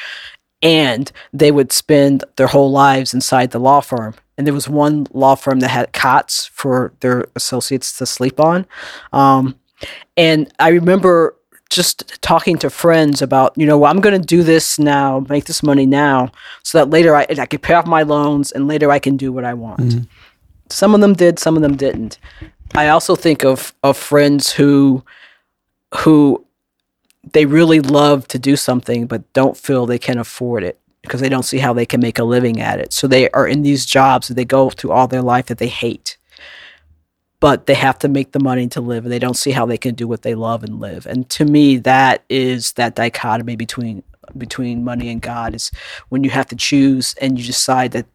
and 0.62 1.10
they 1.32 1.50
would 1.50 1.72
spend 1.72 2.24
their 2.36 2.46
whole 2.46 2.70
lives 2.70 3.14
inside 3.14 3.50
the 3.50 3.58
law 3.58 3.80
firm 3.80 4.14
and 4.36 4.46
there 4.46 4.54
was 4.54 4.68
one 4.68 5.06
law 5.12 5.34
firm 5.34 5.60
that 5.60 5.68
had 5.68 5.92
cots 5.92 6.46
for 6.46 6.92
their 7.00 7.26
associates 7.36 7.96
to 7.98 8.06
sleep 8.06 8.40
on. 8.40 8.66
Um, 9.12 9.58
and 10.16 10.52
I 10.58 10.70
remember 10.70 11.36
just 11.74 12.20
talking 12.22 12.56
to 12.58 12.70
friends 12.70 13.20
about, 13.22 13.52
you 13.56 13.66
know, 13.66 13.78
well, 13.78 13.90
I'm 13.90 14.00
going 14.00 14.18
to 14.18 14.26
do 14.26 14.42
this 14.42 14.78
now, 14.78 15.24
make 15.28 15.44
this 15.44 15.62
money 15.62 15.86
now, 15.86 16.30
so 16.62 16.78
that 16.78 16.90
later 16.90 17.14
I, 17.16 17.26
I 17.28 17.46
can 17.46 17.60
pay 17.60 17.74
off 17.74 17.86
my 17.86 18.02
loans 18.02 18.52
and 18.52 18.68
later 18.68 18.90
I 18.90 18.98
can 18.98 19.16
do 19.16 19.32
what 19.32 19.44
I 19.44 19.54
want. 19.54 19.80
Mm-hmm. 19.80 20.04
Some 20.70 20.94
of 20.94 21.00
them 21.00 21.14
did, 21.14 21.38
some 21.38 21.56
of 21.56 21.62
them 21.62 21.76
didn't. 21.76 22.18
I 22.74 22.88
also 22.88 23.14
think 23.14 23.44
of 23.44 23.72
of 23.82 23.96
friends 23.96 24.52
who 24.52 25.04
who 25.98 26.44
they 27.32 27.46
really 27.46 27.80
love 27.80 28.26
to 28.28 28.38
do 28.38 28.56
something 28.56 29.06
but 29.06 29.32
don't 29.32 29.56
feel 29.56 29.86
they 29.86 29.98
can 29.98 30.18
afford 30.18 30.62
it 30.64 30.80
because 31.02 31.20
they 31.20 31.28
don't 31.28 31.44
see 31.44 31.58
how 31.58 31.72
they 31.72 31.86
can 31.86 32.00
make 32.00 32.18
a 32.18 32.24
living 32.24 32.60
at 32.60 32.80
it. 32.80 32.92
So 32.92 33.06
they 33.06 33.30
are 33.30 33.46
in 33.46 33.62
these 33.62 33.86
jobs 33.86 34.28
that 34.28 34.34
they 34.34 34.44
go 34.44 34.70
through 34.70 34.92
all 34.92 35.06
their 35.06 35.22
life 35.22 35.46
that 35.46 35.58
they 35.58 35.68
hate. 35.68 36.16
But 37.44 37.66
they 37.66 37.74
have 37.74 37.98
to 37.98 38.08
make 38.08 38.32
the 38.32 38.40
money 38.40 38.66
to 38.66 38.80
live 38.80 39.04
and 39.04 39.12
they 39.12 39.18
don't 39.18 39.36
see 39.36 39.50
how 39.50 39.66
they 39.66 39.76
can 39.76 39.94
do 39.94 40.08
what 40.08 40.22
they 40.22 40.34
love 40.34 40.64
and 40.64 40.80
live. 40.80 41.04
And 41.04 41.28
to 41.28 41.44
me, 41.44 41.76
that 41.76 42.24
is 42.30 42.72
that 42.72 42.94
dichotomy 42.94 43.54
between 43.54 44.02
between 44.38 44.82
money 44.82 45.10
and 45.10 45.20
God 45.20 45.54
is 45.54 45.70
when 46.08 46.24
you 46.24 46.30
have 46.30 46.46
to 46.46 46.56
choose 46.56 47.14
and 47.20 47.38
you 47.38 47.44
decide 47.44 47.92
that 47.92 48.06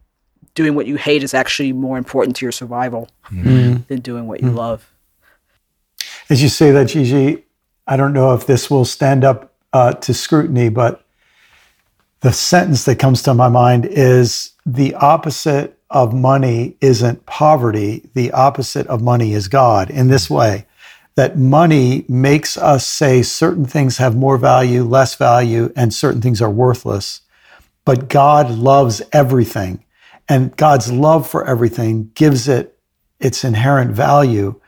doing 0.56 0.74
what 0.74 0.88
you 0.88 0.96
hate 0.96 1.22
is 1.22 1.36
actually 1.36 1.74
more 1.74 1.96
important 2.00 2.38
to 2.38 2.46
your 2.46 2.52
survival 2.52 3.08
Mm. 3.32 3.86
than 3.86 4.00
doing 4.02 4.26
what 4.26 4.42
you 4.42 4.50
love. 4.50 4.92
As 6.32 6.42
you 6.42 6.50
say 6.50 6.72
that, 6.72 6.88
Gigi, 6.88 7.46
I 7.86 7.98
don't 7.98 8.14
know 8.14 8.34
if 8.34 8.48
this 8.48 8.72
will 8.72 8.84
stand 8.84 9.24
up 9.24 9.54
uh, 9.74 9.94
to 9.94 10.12
scrutiny, 10.12 10.70
but 10.70 11.06
the 12.22 12.34
sentence 12.34 12.86
that 12.86 12.98
comes 12.98 13.22
to 13.22 13.36
my 13.36 13.48
mind 13.48 13.86
is 13.86 14.54
the 14.66 14.96
opposite 14.96 15.79
of 15.90 16.14
money 16.14 16.76
isn't 16.82 17.26
poverty. 17.26 18.10
The 18.14 18.32
opposite 18.32 18.88
of 18.88 19.02
money 19.02 19.34
is 19.34 19.48
God 19.48 19.90
in 19.90 20.08
this 20.08 20.30
way 20.30 20.66
that 21.16 21.38
money 21.38 22.06
makes 22.08 22.58
us 22.58 22.88
say 22.88 23.22
certain 23.22 23.66
things 23.66 23.98
have 23.98 24.16
more 24.16 24.38
value, 24.38 24.84
less 24.86 25.16
value, 25.16 25.70
and 25.76 25.94
certain 25.94 26.22
things 26.22 26.42
are 26.42 26.50
worthless. 26.50 27.20
But 27.84 28.08
God 28.08 28.50
loves 28.52 29.02
everything. 29.12 29.84
And 30.30 30.56
God's 30.56 30.92
love 30.94 31.30
for 31.30 31.46
everything 31.46 32.12
gives 32.14 32.48
it 32.48 32.80
its 33.20 33.44
inherent 33.44 33.92
value. 33.92 34.62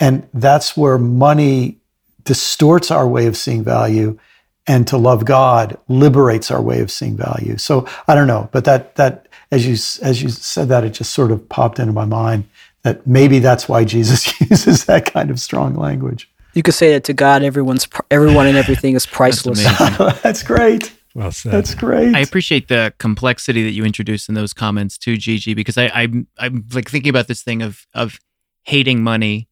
And 0.00 0.28
that's 0.34 0.76
where 0.76 0.98
money 0.98 1.78
distorts 2.24 2.90
our 2.90 3.06
way 3.06 3.26
of 3.26 3.36
seeing 3.36 3.62
value 3.62 4.18
and 4.66 4.86
to 4.88 4.96
love 4.96 5.24
God 5.24 5.78
liberates 5.86 6.50
our 6.50 6.62
way 6.62 6.80
of 6.80 6.90
seeing 6.90 7.16
value. 7.16 7.58
So 7.58 7.86
I 8.08 8.16
don't 8.16 8.26
know, 8.26 8.48
but 8.50 8.64
that 8.64 8.96
that 8.96 9.28
as 9.52 9.66
you 9.66 9.74
as 10.04 10.22
you 10.22 10.30
said 10.30 10.68
that 10.70 10.82
it 10.82 10.90
just 10.90 11.12
sort 11.12 11.30
of 11.30 11.48
popped 11.48 11.78
into 11.78 11.92
my 11.92 12.06
mind 12.06 12.44
that 12.82 13.06
maybe 13.06 13.38
that's 13.38 13.68
why 13.68 13.84
Jesus 13.84 14.40
uses 14.50 14.86
that 14.86 15.12
kind 15.12 15.30
of 15.30 15.38
strong 15.38 15.76
language. 15.76 16.28
You 16.54 16.62
could 16.62 16.74
say 16.74 16.90
that 16.92 17.04
to 17.04 17.12
God, 17.12 17.42
everyone's 17.42 17.86
everyone 18.10 18.46
and 18.48 18.56
everything 18.56 18.94
is 18.94 19.06
priceless. 19.18 19.64
amazing. 19.64 20.16
that's 20.22 20.42
great. 20.42 20.92
Well 21.14 21.30
said. 21.30 21.52
That's 21.52 21.74
great. 21.74 22.16
I 22.16 22.20
appreciate 22.20 22.68
the 22.68 22.94
complexity 22.98 23.62
that 23.62 23.72
you 23.72 23.84
introduced 23.84 24.30
in 24.30 24.34
those 24.34 24.54
comments 24.54 24.96
too, 24.96 25.18
Gigi, 25.18 25.54
because 25.54 25.76
I, 25.76 25.88
I'm 25.94 26.26
I'm 26.38 26.66
like 26.72 26.90
thinking 26.90 27.10
about 27.10 27.28
this 27.28 27.42
thing 27.42 27.62
of 27.62 27.86
of 27.94 28.18
hating 28.64 29.02
money 29.02 29.48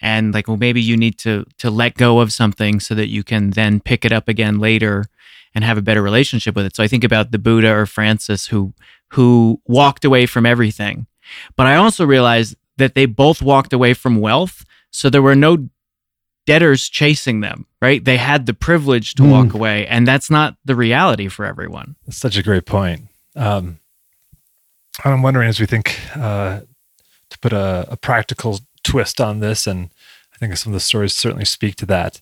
and 0.00 0.34
like 0.34 0.48
well 0.48 0.56
maybe 0.56 0.82
you 0.82 0.96
need 0.96 1.18
to 1.18 1.44
to 1.58 1.70
let 1.70 1.94
go 1.94 2.18
of 2.18 2.32
something 2.32 2.80
so 2.80 2.94
that 2.96 3.06
you 3.06 3.22
can 3.22 3.50
then 3.50 3.78
pick 3.78 4.04
it 4.04 4.12
up 4.12 4.28
again 4.28 4.58
later 4.58 5.04
and 5.54 5.64
have 5.64 5.78
a 5.78 5.82
better 5.82 6.02
relationship 6.02 6.56
with 6.56 6.66
it. 6.66 6.74
So 6.76 6.82
I 6.82 6.88
think 6.88 7.04
about 7.04 7.30
the 7.30 7.38
Buddha 7.38 7.70
or 7.72 7.86
Francis 7.86 8.46
who 8.48 8.72
who 9.10 9.60
walked 9.66 10.04
away 10.04 10.26
from 10.26 10.44
everything. 10.46 11.06
But 11.56 11.66
I 11.66 11.76
also 11.76 12.04
realized 12.04 12.56
that 12.78 12.94
they 12.94 13.06
both 13.06 13.40
walked 13.40 13.72
away 13.72 13.94
from 13.94 14.20
wealth, 14.20 14.64
so 14.90 15.08
there 15.08 15.22
were 15.22 15.36
no 15.36 15.68
debtors 16.46 16.88
chasing 16.88 17.40
them, 17.40 17.66
right? 17.80 18.04
They 18.04 18.16
had 18.18 18.46
the 18.46 18.52
privilege 18.54 19.14
to 19.14 19.22
Mm. 19.22 19.30
walk 19.30 19.54
away, 19.54 19.86
and 19.86 20.06
that's 20.06 20.30
not 20.30 20.56
the 20.64 20.74
reality 20.74 21.28
for 21.28 21.44
everyone. 21.46 21.94
That's 22.04 22.18
such 22.18 22.36
a 22.36 22.42
great 22.42 22.66
point. 22.66 23.08
Um, 23.36 23.78
I'm 25.04 25.22
wondering 25.22 25.48
as 25.48 25.58
we 25.60 25.66
think 25.66 25.98
uh, 26.16 26.60
to 27.30 27.38
put 27.38 27.52
a, 27.52 27.86
a 27.90 27.96
practical 27.96 28.60
twist 28.82 29.20
on 29.20 29.40
this, 29.40 29.66
and 29.66 29.90
I 30.34 30.36
think 30.38 30.56
some 30.56 30.72
of 30.72 30.74
the 30.74 30.80
stories 30.80 31.14
certainly 31.14 31.44
speak 31.44 31.76
to 31.76 31.86
that. 31.86 32.20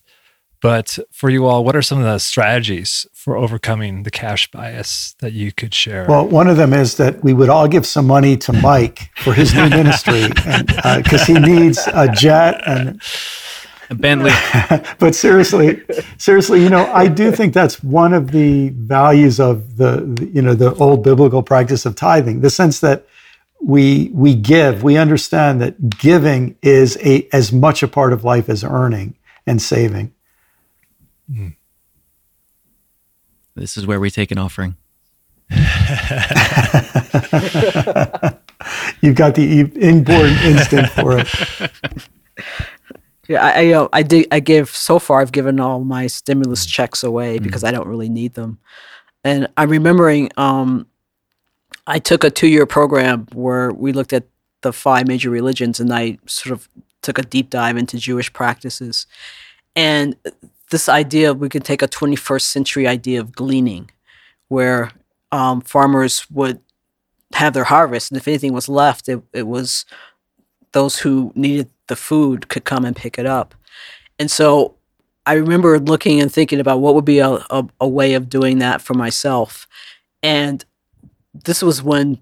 But 0.63 0.97
for 1.11 1.29
you 1.29 1.45
all, 1.45 1.65
what 1.65 1.75
are 1.75 1.81
some 1.81 1.97
of 1.97 2.05
the 2.05 2.19
strategies 2.19 3.05
for 3.11 3.35
overcoming 3.35 4.03
the 4.03 4.09
cash 4.09 4.49
bias 4.49 5.13
that 5.19 5.33
you 5.33 5.51
could 5.51 5.73
share? 5.73 6.05
Well, 6.07 6.25
one 6.25 6.47
of 6.47 6.55
them 6.55 6.71
is 6.71 6.95
that 6.95 7.21
we 7.21 7.33
would 7.33 7.49
all 7.49 7.67
give 7.67 7.85
some 7.85 8.07
money 8.07 8.37
to 8.37 8.53
Mike 8.53 9.11
for 9.17 9.33
his 9.33 9.53
new 9.53 9.69
ministry, 9.81 10.29
because 10.29 11.21
uh, 11.21 11.25
he 11.27 11.33
needs 11.33 11.85
a 11.93 12.07
jet 12.07 12.65
and 12.65 13.01
A 13.89 13.95
Bentley. 13.95 14.31
but 14.99 15.15
seriously, 15.15 15.81
seriously, 16.17 16.63
you 16.63 16.69
know, 16.69 16.85
I 16.93 17.09
do 17.09 17.33
think 17.33 17.53
that's 17.53 17.83
one 17.83 18.13
of 18.13 18.31
the 18.31 18.69
values 18.69 19.41
of 19.41 19.75
the, 19.75 19.97
the, 20.15 20.27
you 20.27 20.41
know, 20.41 20.53
the 20.53 20.73
old 20.75 21.03
biblical 21.03 21.43
practice 21.43 21.85
of 21.85 21.97
tithing, 21.97 22.39
the 22.39 22.49
sense 22.49 22.79
that 22.79 23.05
we 23.61 24.11
we 24.13 24.33
give, 24.33 24.81
we 24.81 24.95
understand 24.95 25.59
that 25.59 25.89
giving 25.97 26.55
is 26.61 26.97
a 27.01 27.27
as 27.33 27.51
much 27.51 27.83
a 27.83 27.87
part 27.89 28.13
of 28.13 28.23
life 28.23 28.47
as 28.47 28.63
earning 28.63 29.15
and 29.45 29.61
saving. 29.61 30.13
Hmm. 31.31 31.49
This 33.55 33.77
is 33.77 33.85
where 33.85 33.99
we 33.99 34.09
take 34.09 34.31
an 34.31 34.37
offering. 34.37 34.75
You've 39.01 39.15
got 39.15 39.35
the 39.35 39.43
e- 39.43 39.79
inborn 39.79 40.31
instinct 40.43 40.91
for 40.93 41.19
it. 41.19 41.27
Yeah, 43.27 43.45
I, 43.45 43.51
I, 43.51 43.59
you 43.61 43.71
know, 43.71 43.89
I 43.93 44.03
did. 44.03 44.27
I 44.31 44.39
give 44.39 44.69
so 44.69 44.99
far. 44.99 45.21
I've 45.21 45.31
given 45.31 45.59
all 45.59 45.83
my 45.83 46.07
stimulus 46.07 46.65
hmm. 46.65 46.69
checks 46.69 47.03
away 47.03 47.37
hmm. 47.37 47.43
because 47.43 47.63
I 47.63 47.71
don't 47.71 47.87
really 47.87 48.09
need 48.09 48.33
them. 48.33 48.59
And 49.23 49.47
I'm 49.55 49.69
remembering, 49.69 50.29
um, 50.35 50.87
I 51.87 51.99
took 51.99 52.23
a 52.23 52.29
two-year 52.29 52.65
program 52.65 53.27
where 53.33 53.71
we 53.71 53.93
looked 53.93 54.11
at 54.11 54.25
the 54.61 54.73
five 54.73 55.07
major 55.07 55.29
religions, 55.29 55.79
and 55.79 55.93
I 55.93 56.17
sort 56.25 56.51
of 56.53 56.67
took 57.01 57.17
a 57.17 57.21
deep 57.21 57.49
dive 57.49 57.77
into 57.77 57.97
Jewish 57.97 58.31
practices. 58.33 59.07
And 59.75 60.15
this 60.73 60.89
idea, 60.89 61.35
we 61.35 61.49
could 61.49 61.63
take 61.63 61.83
a 61.83 61.87
21st 61.87 62.41
century 62.41 62.87
idea 62.87 63.19
of 63.19 63.31
gleaning, 63.31 63.91
where 64.47 64.91
um, 65.31 65.61
farmers 65.61 66.29
would 66.31 66.59
have 67.33 67.53
their 67.53 67.65
harvest, 67.65 68.09
and 68.11 68.17
if 68.17 68.27
anything 68.27 68.53
was 68.53 68.67
left, 68.67 69.07
it, 69.07 69.21
it 69.33 69.47
was 69.47 69.85
those 70.71 70.97
who 70.97 71.31
needed 71.35 71.69
the 71.87 71.95
food 71.95 72.49
could 72.49 72.65
come 72.65 72.85
and 72.85 72.95
pick 72.95 73.19
it 73.19 73.27
up. 73.27 73.53
And 74.17 74.31
so 74.31 74.73
I 75.27 75.33
remember 75.33 75.77
looking 75.79 76.19
and 76.19 76.33
thinking 76.33 76.59
about 76.59 76.81
what 76.81 76.95
would 76.95 77.05
be 77.05 77.19
a, 77.19 77.29
a, 77.29 77.67
a 77.79 77.87
way 77.87 78.15
of 78.15 78.27
doing 78.27 78.57
that 78.57 78.81
for 78.81 78.95
myself. 78.95 79.67
And 80.23 80.65
this 81.33 81.61
was 81.61 81.83
when 81.83 82.19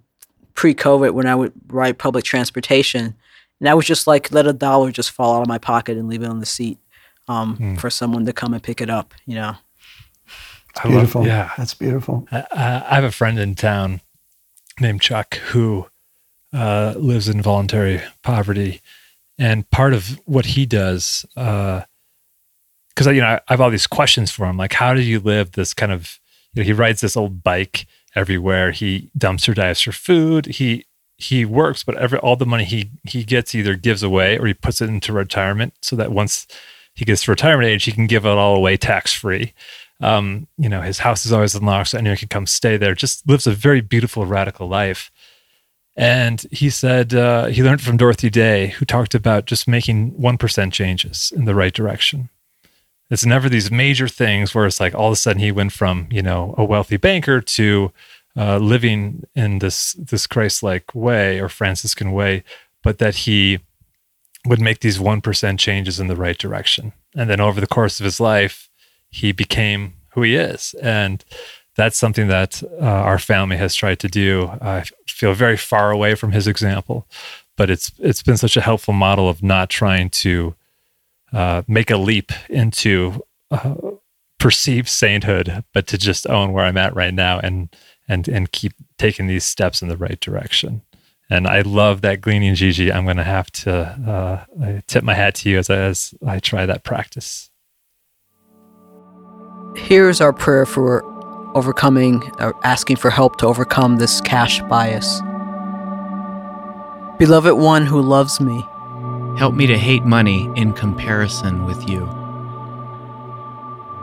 pre 0.55 0.75
COVID, 0.75 1.13
when 1.13 1.25
I 1.25 1.35
would 1.35 1.53
ride 1.67 1.97
public 1.97 2.25
transportation. 2.25 3.15
And 3.61 3.69
I 3.69 3.75
was 3.75 3.85
just 3.85 4.07
like, 4.07 4.29
let 4.33 4.45
a 4.45 4.53
dollar 4.53 4.91
just 4.91 5.11
fall 5.11 5.37
out 5.37 5.43
of 5.43 5.47
my 5.47 5.57
pocket 5.57 5.97
and 5.97 6.09
leave 6.09 6.23
it 6.23 6.29
on 6.29 6.41
the 6.41 6.45
seat 6.45 6.80
um, 7.31 7.77
for 7.77 7.89
someone 7.89 8.25
to 8.25 8.33
come 8.33 8.53
and 8.53 8.61
pick 8.63 8.81
it 8.81 8.89
up, 8.89 9.13
you 9.25 9.35
know. 9.35 9.55
I 10.77 10.87
love- 10.87 10.91
Beautiful. 10.93 11.25
yeah. 11.27 11.51
That's 11.57 11.73
beautiful. 11.73 12.27
I, 12.31 12.45
I 12.91 12.95
have 12.95 13.03
a 13.03 13.11
friend 13.11 13.37
in 13.39 13.55
town 13.55 14.01
named 14.79 15.01
Chuck 15.01 15.35
who 15.35 15.87
uh, 16.53 16.93
lives 16.97 17.27
in 17.29 17.41
voluntary 17.41 18.01
poverty, 18.23 18.81
and 19.37 19.69
part 19.71 19.93
of 19.93 20.19
what 20.25 20.45
he 20.45 20.65
does, 20.65 21.25
because 21.35 21.85
you 23.07 23.21
know 23.21 23.27
I, 23.27 23.35
I 23.47 23.53
have 23.53 23.61
all 23.61 23.69
these 23.69 23.87
questions 23.87 24.31
for 24.31 24.45
him, 24.45 24.57
like 24.57 24.73
how 24.73 24.93
do 24.93 25.01
you 25.01 25.19
live 25.19 25.51
this 25.53 25.73
kind 25.73 25.91
of? 25.91 26.19
You 26.53 26.61
know, 26.63 26.65
he 26.65 26.73
rides 26.73 26.99
this 27.01 27.15
old 27.15 27.43
bike 27.43 27.85
everywhere. 28.15 28.71
He 28.71 29.09
dumpster 29.17 29.55
dives 29.55 29.81
for 29.81 29.91
food. 29.93 30.45
He 30.47 30.85
he 31.17 31.45
works, 31.45 31.83
but 31.83 31.95
every 31.97 32.19
all 32.19 32.35
the 32.35 32.45
money 32.45 32.65
he 32.65 32.91
he 33.07 33.23
gets 33.23 33.55
either 33.55 33.75
gives 33.75 34.03
away 34.03 34.37
or 34.37 34.45
he 34.47 34.53
puts 34.53 34.81
it 34.81 34.89
into 34.89 35.13
retirement, 35.13 35.73
so 35.81 35.95
that 35.95 36.11
once 36.11 36.47
he 36.95 37.05
gets 37.05 37.23
to 37.23 37.31
retirement 37.31 37.67
age, 37.67 37.83
he 37.85 37.91
can 37.91 38.07
give 38.07 38.25
it 38.25 38.29
all 38.29 38.55
away 38.55 38.77
tax 38.77 39.13
free. 39.13 39.53
Um, 40.01 40.47
you 40.57 40.67
know, 40.67 40.81
his 40.81 40.99
house 40.99 41.25
is 41.25 41.31
always 41.31 41.55
unlocked, 41.55 41.89
so 41.89 41.97
anyone 41.97 42.17
can 42.17 42.27
come 42.27 42.47
stay 42.47 42.77
there. 42.77 42.95
Just 42.95 43.27
lives 43.27 43.45
a 43.47 43.51
very 43.51 43.81
beautiful, 43.81 44.25
radical 44.25 44.67
life. 44.67 45.11
And 45.95 46.43
he 46.51 46.69
said 46.69 47.13
uh, 47.13 47.45
he 47.47 47.63
learned 47.63 47.81
from 47.81 47.97
Dorothy 47.97 48.29
Day, 48.29 48.67
who 48.67 48.85
talked 48.85 49.13
about 49.13 49.45
just 49.45 49.67
making 49.67 50.13
1% 50.13 50.71
changes 50.71 51.31
in 51.35 51.45
the 51.45 51.55
right 51.55 51.73
direction. 51.73 52.29
It's 53.09 53.25
never 53.25 53.49
these 53.49 53.69
major 53.69 54.07
things 54.07 54.55
where 54.55 54.65
it's 54.65 54.79
like 54.79 54.95
all 54.95 55.07
of 55.07 55.13
a 55.13 55.17
sudden 55.17 55.41
he 55.41 55.51
went 55.51 55.73
from, 55.73 56.07
you 56.09 56.21
know, 56.21 56.55
a 56.57 56.63
wealthy 56.63 56.95
banker 56.95 57.41
to 57.41 57.91
uh, 58.37 58.57
living 58.57 59.25
in 59.35 59.59
this, 59.59 59.93
this 59.93 60.25
Christ 60.27 60.63
like 60.63 60.95
way 60.95 61.41
or 61.41 61.49
Franciscan 61.49 62.13
way, 62.13 62.45
but 62.81 62.99
that 62.99 63.15
he 63.15 63.59
would 64.45 64.59
make 64.59 64.79
these 64.79 64.97
1% 64.97 65.59
changes 65.59 65.99
in 65.99 66.07
the 66.07 66.15
right 66.15 66.37
direction. 66.37 66.93
And 67.15 67.29
then 67.29 67.39
over 67.39 67.61
the 67.61 67.67
course 67.67 67.99
of 67.99 68.05
his 68.05 68.19
life, 68.19 68.69
he 69.09 69.31
became 69.31 69.93
who 70.13 70.23
he 70.23 70.35
is. 70.35 70.73
And 70.81 71.23
that's 71.75 71.97
something 71.97 72.27
that 72.27 72.63
uh, 72.63 72.85
our 72.85 73.19
family 73.19 73.57
has 73.57 73.75
tried 73.75 73.99
to 73.99 74.07
do. 74.07 74.47
I 74.61 74.83
feel 75.07 75.33
very 75.33 75.57
far 75.57 75.91
away 75.91 76.15
from 76.15 76.31
his 76.31 76.47
example, 76.47 77.07
but 77.55 77.69
it's 77.69 77.91
it's 77.99 78.23
been 78.23 78.37
such 78.37 78.57
a 78.57 78.61
helpful 78.61 78.93
model 78.93 79.29
of 79.29 79.41
not 79.43 79.69
trying 79.69 80.09
to 80.09 80.55
uh, 81.31 81.61
make 81.67 81.89
a 81.89 81.97
leap 81.97 82.31
into 82.49 83.23
uh, 83.51 83.75
perceived 84.39 84.89
sainthood, 84.89 85.63
but 85.73 85.87
to 85.87 85.97
just 85.97 86.27
own 86.27 86.51
where 86.51 86.65
I'm 86.65 86.77
at 86.77 86.95
right 86.95 87.13
now 87.13 87.39
and 87.39 87.69
and 88.07 88.27
and 88.27 88.51
keep 88.51 88.73
taking 88.97 89.27
these 89.27 89.45
steps 89.45 89.81
in 89.81 89.87
the 89.87 89.97
right 89.97 90.19
direction. 90.19 90.81
And 91.31 91.47
I 91.47 91.61
love 91.61 92.01
that 92.01 92.21
gleaning, 92.21 92.53
Gigi. 92.53 92.91
I'm 92.91 93.05
going 93.05 93.17
to 93.17 93.23
have 93.23 93.49
to 93.51 94.45
uh, 94.55 94.81
tip 94.87 95.03
my 95.03 95.15
hat 95.15 95.35
to 95.35 95.49
you 95.49 95.57
as 95.57 95.69
I, 95.69 95.77
as 95.77 96.13
I 96.27 96.39
try 96.39 96.65
that 96.65 96.83
practice. 96.83 97.49
Here's 99.75 100.21
our 100.21 100.33
prayer 100.33 100.65
for 100.65 101.03
overcoming 101.55 102.21
or 102.39 102.53
asking 102.63 102.97
for 102.97 103.09
help 103.09 103.37
to 103.37 103.47
overcome 103.47 103.95
this 103.97 104.21
cash 104.21 104.61
bias. 104.63 105.21
Beloved 107.17 107.53
one 107.53 107.85
who 107.85 108.01
loves 108.01 108.39
me, 108.39 108.63
Help 109.37 109.55
me 109.55 109.65
to 109.65 109.77
hate 109.77 110.03
money 110.03 110.49
in 110.55 110.73
comparison 110.73 111.65
with 111.65 111.89
you. 111.89 112.05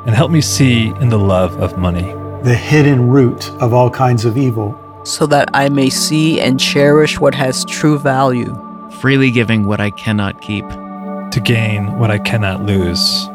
And 0.05 0.15
help 0.15 0.31
me 0.31 0.41
see 0.41 0.89
in 1.01 1.11
the 1.11 1.19
love 1.19 1.61
of 1.61 1.79
money 1.79 2.13
the 2.43 2.57
hidden 2.57 3.09
root 3.09 3.51
of 3.61 3.73
all 3.73 3.91
kinds 3.91 4.25
of 4.25 4.37
evil, 4.37 4.73
so 5.09 5.27
that 5.27 5.49
I 5.55 5.71
may 5.71 5.89
see 5.89 6.39
and 6.39 6.61
cherish 6.61 7.19
what 7.19 7.35
has 7.35 7.65
true 7.65 7.99
value, 7.99 8.55
freely 9.01 9.31
giving 9.31 9.65
what 9.65 9.81
I 9.81 9.91
cannot 9.91 10.43
keep, 10.43 10.69
to 10.69 11.41
gain 11.43 11.99
what 11.99 12.11
I 12.11 12.19
cannot 12.19 12.63
lose. 12.63 13.27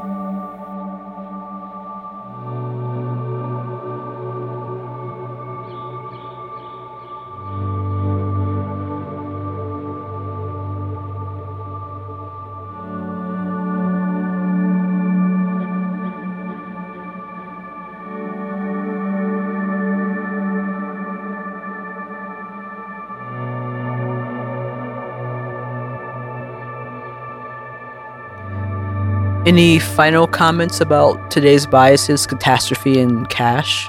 Any 29.54 29.78
final 29.78 30.26
comments 30.26 30.82
about 30.82 31.30
today's 31.30 31.68
biases, 31.68 32.26
catastrophe, 32.26 33.00
and 33.00 33.30
cash? 33.30 33.88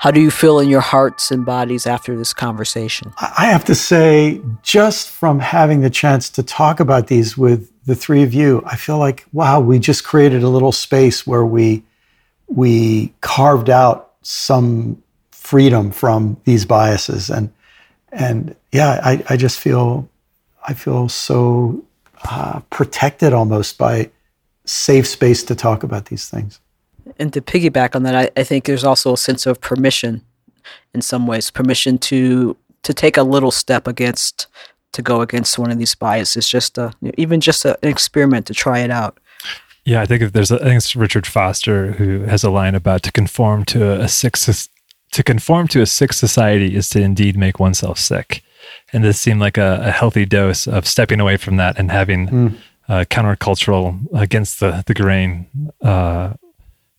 How 0.00 0.10
do 0.10 0.20
you 0.20 0.28
feel 0.28 0.58
in 0.58 0.68
your 0.68 0.80
hearts 0.80 1.30
and 1.30 1.46
bodies 1.46 1.86
after 1.86 2.16
this 2.16 2.34
conversation? 2.34 3.12
I 3.16 3.46
have 3.46 3.64
to 3.66 3.76
say, 3.76 4.40
just 4.64 5.08
from 5.08 5.38
having 5.38 5.82
the 5.82 5.88
chance 5.88 6.28
to 6.30 6.42
talk 6.42 6.80
about 6.80 7.06
these 7.06 7.38
with 7.38 7.70
the 7.86 7.94
three 7.94 8.24
of 8.24 8.34
you, 8.34 8.60
I 8.66 8.74
feel 8.74 8.98
like, 8.98 9.24
wow, 9.32 9.60
we 9.60 9.78
just 9.78 10.02
created 10.02 10.42
a 10.42 10.48
little 10.48 10.72
space 10.72 11.24
where 11.24 11.46
we 11.46 11.84
we 12.48 13.14
carved 13.20 13.70
out 13.70 14.14
some 14.22 15.00
freedom 15.30 15.92
from 15.92 16.36
these 16.42 16.64
biases. 16.66 17.30
And 17.30 17.52
and 18.10 18.56
yeah, 18.72 19.00
I, 19.04 19.22
I 19.28 19.36
just 19.36 19.60
feel 19.60 20.08
I 20.66 20.74
feel 20.74 21.08
so 21.08 21.84
uh, 22.24 22.58
protected 22.70 23.32
almost 23.32 23.78
by 23.78 24.10
safe 24.68 25.06
space 25.06 25.42
to 25.44 25.54
talk 25.54 25.82
about 25.82 26.06
these 26.06 26.28
things. 26.28 26.60
And 27.18 27.32
to 27.32 27.40
piggyback 27.40 27.94
on 27.94 28.02
that, 28.02 28.14
I, 28.14 28.40
I 28.40 28.44
think 28.44 28.64
there's 28.64 28.84
also 28.84 29.14
a 29.14 29.16
sense 29.16 29.46
of 29.46 29.60
permission 29.60 30.22
in 30.94 31.00
some 31.00 31.26
ways, 31.26 31.50
permission 31.50 31.98
to 31.98 32.56
to 32.82 32.94
take 32.94 33.16
a 33.16 33.22
little 33.22 33.50
step 33.50 33.86
against 33.86 34.46
to 34.92 35.02
go 35.02 35.20
against 35.20 35.58
one 35.58 35.70
of 35.70 35.78
these 35.78 35.94
biases, 35.94 36.48
just 36.48 36.78
a, 36.78 36.92
even 37.16 37.40
just 37.40 37.64
a, 37.64 37.78
an 37.82 37.90
experiment 37.90 38.46
to 38.46 38.54
try 38.54 38.78
it 38.78 38.90
out. 38.90 39.18
Yeah, 39.84 40.00
I 40.00 40.06
think 40.06 40.22
if 40.22 40.32
there's 40.32 40.50
a, 40.50 40.56
I 40.56 40.64
think 40.64 40.76
it's 40.76 40.96
Richard 40.96 41.26
Foster 41.26 41.92
who 41.92 42.20
has 42.22 42.44
a 42.44 42.50
line 42.50 42.74
about 42.74 43.02
to 43.04 43.12
conform 43.12 43.64
to 43.66 43.90
a, 43.90 44.00
a 44.00 44.08
sick 44.08 44.34
to 44.36 45.22
conform 45.22 45.68
to 45.68 45.80
a 45.80 45.86
sick 45.86 46.12
society 46.12 46.74
is 46.74 46.88
to 46.90 47.00
indeed 47.00 47.36
make 47.36 47.58
oneself 47.58 47.98
sick, 47.98 48.42
and 48.92 49.02
this 49.02 49.20
seemed 49.20 49.40
like 49.40 49.56
a, 49.56 49.80
a 49.84 49.90
healthy 49.90 50.26
dose 50.26 50.66
of 50.66 50.86
stepping 50.86 51.20
away 51.20 51.36
from 51.36 51.56
that 51.56 51.78
and 51.78 51.90
having. 51.90 52.28
Mm 52.28 52.54
uh, 52.88 53.04
countercultural 53.04 54.06
against 54.14 54.60
the 54.60 54.82
the 54.86 54.94
grain 54.94 55.46
uh, 55.82 56.34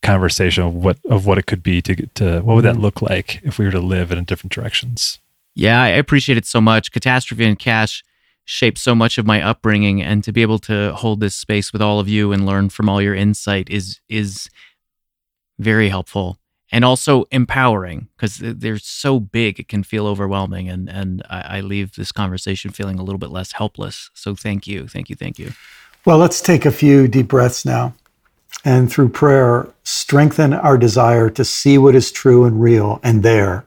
conversation 0.02 0.64
of 0.64 0.74
what 0.74 0.98
of 1.06 1.26
what 1.26 1.38
it 1.38 1.46
could 1.46 1.64
be 1.64 1.82
to 1.82 1.96
to 2.16 2.42
what 2.42 2.56
would 2.56 2.66
that 2.66 2.74
mm-hmm. 2.74 2.84
look 2.84 3.02
like 3.02 3.42
if 3.44 3.58
we 3.58 3.66
were 3.66 3.72
to 3.72 3.80
live 3.80 4.12
in 4.12 4.24
different 4.24 4.54
directions. 4.54 5.20
Yeah, 5.56 5.82
I 5.82 5.90
appreciate 5.90 6.38
it 6.38 6.46
so 6.46 6.62
much. 6.62 6.92
Catastrophe 6.92 7.44
and 7.44 7.58
cash 7.58 8.04
shaped 8.46 8.78
so 8.78 8.96
much 8.96 9.18
of 9.18 9.26
my 9.26 9.42
upbringing, 9.42 10.02
and 10.02 10.24
to 10.24 10.32
be 10.32 10.42
able 10.42 10.60
to 10.60 10.94
hold 10.94 11.20
this 11.20 11.36
space 11.36 11.74
with 11.74 11.82
all 11.82 12.00
of 12.00 12.08
you 12.08 12.32
and 12.32 12.46
learn 12.46 12.70
from 12.70 12.88
all 12.88 13.02
your 13.02 13.16
insight 13.16 13.70
is 13.70 14.00
is 14.08 14.50
very 15.58 15.90
helpful 15.90 16.39
and 16.72 16.86
also 16.86 17.26
empowering 17.32 18.08
because 18.16 18.38
they're 18.42 18.78
so 18.78 19.20
big 19.20 19.60
it 19.60 19.68
can 19.68 19.84
feel 19.84 20.08
overwhelming 20.08 20.70
and 20.70 20.90
and 20.90 21.24
I, 21.30 21.58
I 21.58 21.62
leave 21.62 21.96
this 21.96 22.12
conversation 22.12 22.72
feeling 22.72 23.00
a 23.00 23.04
little 23.04 23.20
bit 23.20 23.32
less 23.32 23.54
helpless 23.54 24.10
so 24.14 24.36
thank 24.36 24.68
you 24.68 24.88
thank 24.88 25.10
you 25.10 25.16
thank 25.16 25.40
you 25.40 25.52
well, 26.06 26.18
let's 26.18 26.42
take 26.42 26.66
a 26.66 26.72
few 26.72 27.08
deep 27.08 27.28
breaths 27.28 27.66
now. 27.66 27.94
And 28.64 28.92
through 28.92 29.10
prayer, 29.10 29.68
strengthen 29.84 30.54
our 30.54 30.78
desire 30.78 31.30
to 31.32 31.46
see 31.46 31.78
what 31.78 31.96
is 31.96 32.12
true 32.12 32.46
and 32.46 32.62
real 32.62 33.00
and 33.04 33.22
there, 33.22 33.66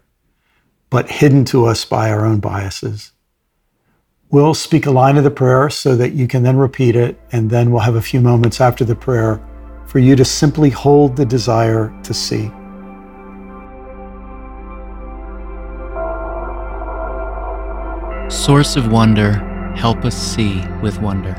but 0.90 1.10
hidden 1.10 1.44
to 1.46 1.66
us 1.66 1.84
by 1.84 2.10
our 2.10 2.24
own 2.24 2.40
biases. 2.40 3.12
We'll 4.30 4.54
speak 4.54 4.86
a 4.86 4.90
line 4.90 5.18
of 5.18 5.24
the 5.24 5.30
prayer 5.30 5.68
so 5.70 5.94
that 5.96 6.12
you 6.12 6.26
can 6.26 6.42
then 6.42 6.56
repeat 6.56 6.96
it, 6.96 7.20
and 7.32 7.50
then 7.50 7.70
we'll 7.70 7.80
have 7.80 7.96
a 7.96 8.02
few 8.02 8.20
moments 8.20 8.60
after 8.60 8.84
the 8.84 8.96
prayer 8.96 9.40
for 9.86 9.98
you 9.98 10.16
to 10.16 10.24
simply 10.24 10.70
hold 10.70 11.16
the 11.16 11.26
desire 11.26 11.92
to 12.02 12.14
see. 12.14 12.50
Source 18.32 18.76
of 18.76 18.90
wonder, 18.90 19.34
help 19.76 20.04
us 20.04 20.16
see 20.16 20.66
with 20.82 21.00
wonder 21.00 21.36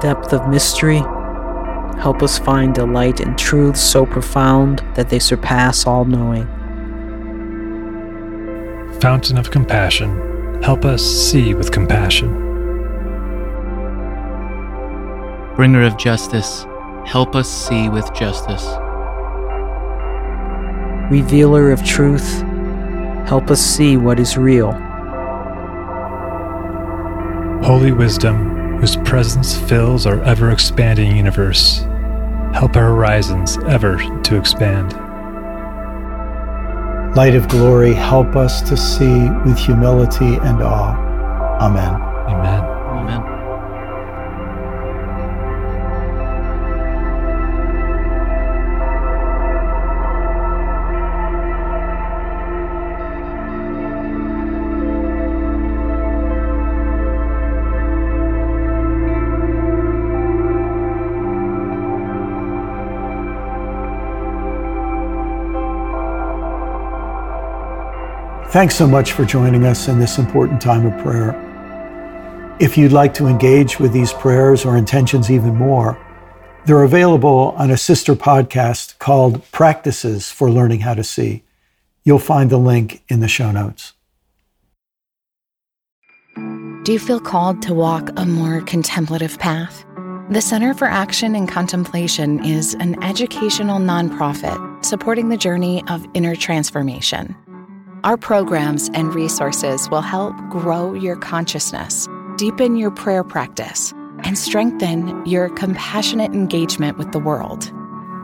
depth 0.00 0.32
of 0.32 0.48
mystery. 0.48 0.98
Help 2.00 2.22
us 2.22 2.38
find 2.38 2.74
delight 2.74 3.20
in 3.20 3.36
truths 3.36 3.80
so 3.80 4.06
profound 4.06 4.82
that 4.94 5.10
they 5.10 5.18
surpass 5.18 5.86
all 5.86 6.04
knowing. 6.04 6.46
Fountain 9.00 9.36
of 9.38 9.50
compassion, 9.50 10.62
help 10.62 10.84
us 10.84 11.02
see 11.02 11.54
with 11.54 11.70
compassion. 11.70 12.28
Bringer 15.54 15.82
of 15.82 15.98
justice, 15.98 16.64
help 17.04 17.34
us 17.34 17.48
see 17.48 17.90
with 17.90 18.12
justice. 18.14 18.64
Revealer 21.10 21.70
of 21.70 21.84
truth, 21.84 22.42
help 23.26 23.50
us 23.50 23.60
see 23.60 23.96
what 23.96 24.20
is 24.20 24.36
real. 24.36 24.72
Holy 27.62 27.92
wisdom, 27.92 28.78
whose 28.78 28.96
presence 28.96 29.56
fills 29.56 30.06
our 30.06 30.22
ever 30.22 30.50
expanding 30.50 31.16
universe. 31.16 31.80
Help 32.54 32.76
our 32.76 32.88
horizons 32.88 33.58
ever 33.68 33.96
to 34.22 34.36
expand. 34.36 34.92
Light 37.16 37.34
of 37.34 37.48
glory, 37.48 37.92
help 37.92 38.36
us 38.36 38.62
to 38.62 38.76
see 38.76 39.28
with 39.44 39.58
humility 39.58 40.36
and 40.36 40.62
awe. 40.62 40.96
Amen. 41.60 41.94
Amen. 41.94 42.60
Amen. 42.60 42.69
Thanks 68.50 68.74
so 68.74 68.84
much 68.84 69.12
for 69.12 69.24
joining 69.24 69.64
us 69.64 69.86
in 69.86 70.00
this 70.00 70.18
important 70.18 70.60
time 70.60 70.84
of 70.84 71.00
prayer. 71.04 71.36
If 72.58 72.76
you'd 72.76 72.90
like 72.90 73.14
to 73.14 73.28
engage 73.28 73.78
with 73.78 73.92
these 73.92 74.12
prayers 74.12 74.64
or 74.64 74.76
intentions 74.76 75.30
even 75.30 75.54
more, 75.54 75.96
they're 76.66 76.82
available 76.82 77.54
on 77.56 77.70
a 77.70 77.76
sister 77.76 78.16
podcast 78.16 78.98
called 78.98 79.48
Practices 79.52 80.32
for 80.32 80.50
Learning 80.50 80.80
How 80.80 80.94
to 80.94 81.04
See. 81.04 81.44
You'll 82.02 82.18
find 82.18 82.50
the 82.50 82.58
link 82.58 83.04
in 83.08 83.20
the 83.20 83.28
show 83.28 83.52
notes. 83.52 83.92
Do 86.82 86.92
you 86.92 86.98
feel 86.98 87.20
called 87.20 87.62
to 87.62 87.72
walk 87.72 88.10
a 88.16 88.26
more 88.26 88.62
contemplative 88.62 89.38
path? 89.38 89.84
The 90.28 90.40
Center 90.40 90.74
for 90.74 90.86
Action 90.86 91.36
and 91.36 91.48
Contemplation 91.48 92.44
is 92.44 92.74
an 92.74 93.00
educational 93.04 93.78
nonprofit 93.78 94.84
supporting 94.84 95.28
the 95.28 95.36
journey 95.36 95.84
of 95.86 96.04
inner 96.14 96.34
transformation. 96.34 97.36
Our 98.02 98.16
programs 98.16 98.88
and 98.94 99.14
resources 99.14 99.90
will 99.90 100.00
help 100.00 100.34
grow 100.48 100.94
your 100.94 101.16
consciousness, 101.16 102.08
deepen 102.36 102.76
your 102.76 102.90
prayer 102.90 103.22
practice, 103.22 103.92
and 104.24 104.38
strengthen 104.38 105.26
your 105.26 105.50
compassionate 105.50 106.32
engagement 106.32 106.96
with 106.96 107.12
the 107.12 107.18
world. 107.18 107.70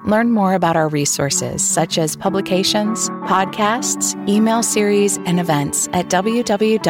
Learn 0.06 0.32
more 0.32 0.54
about 0.54 0.76
our 0.76 0.88
resources, 0.88 1.62
such 1.62 1.98
as 1.98 2.16
publications, 2.16 3.10
podcasts, 3.26 4.16
email 4.26 4.62
series, 4.62 5.18
and 5.18 5.38
events 5.38 5.88
at 5.92 6.08
www.cac.org. 6.08 6.86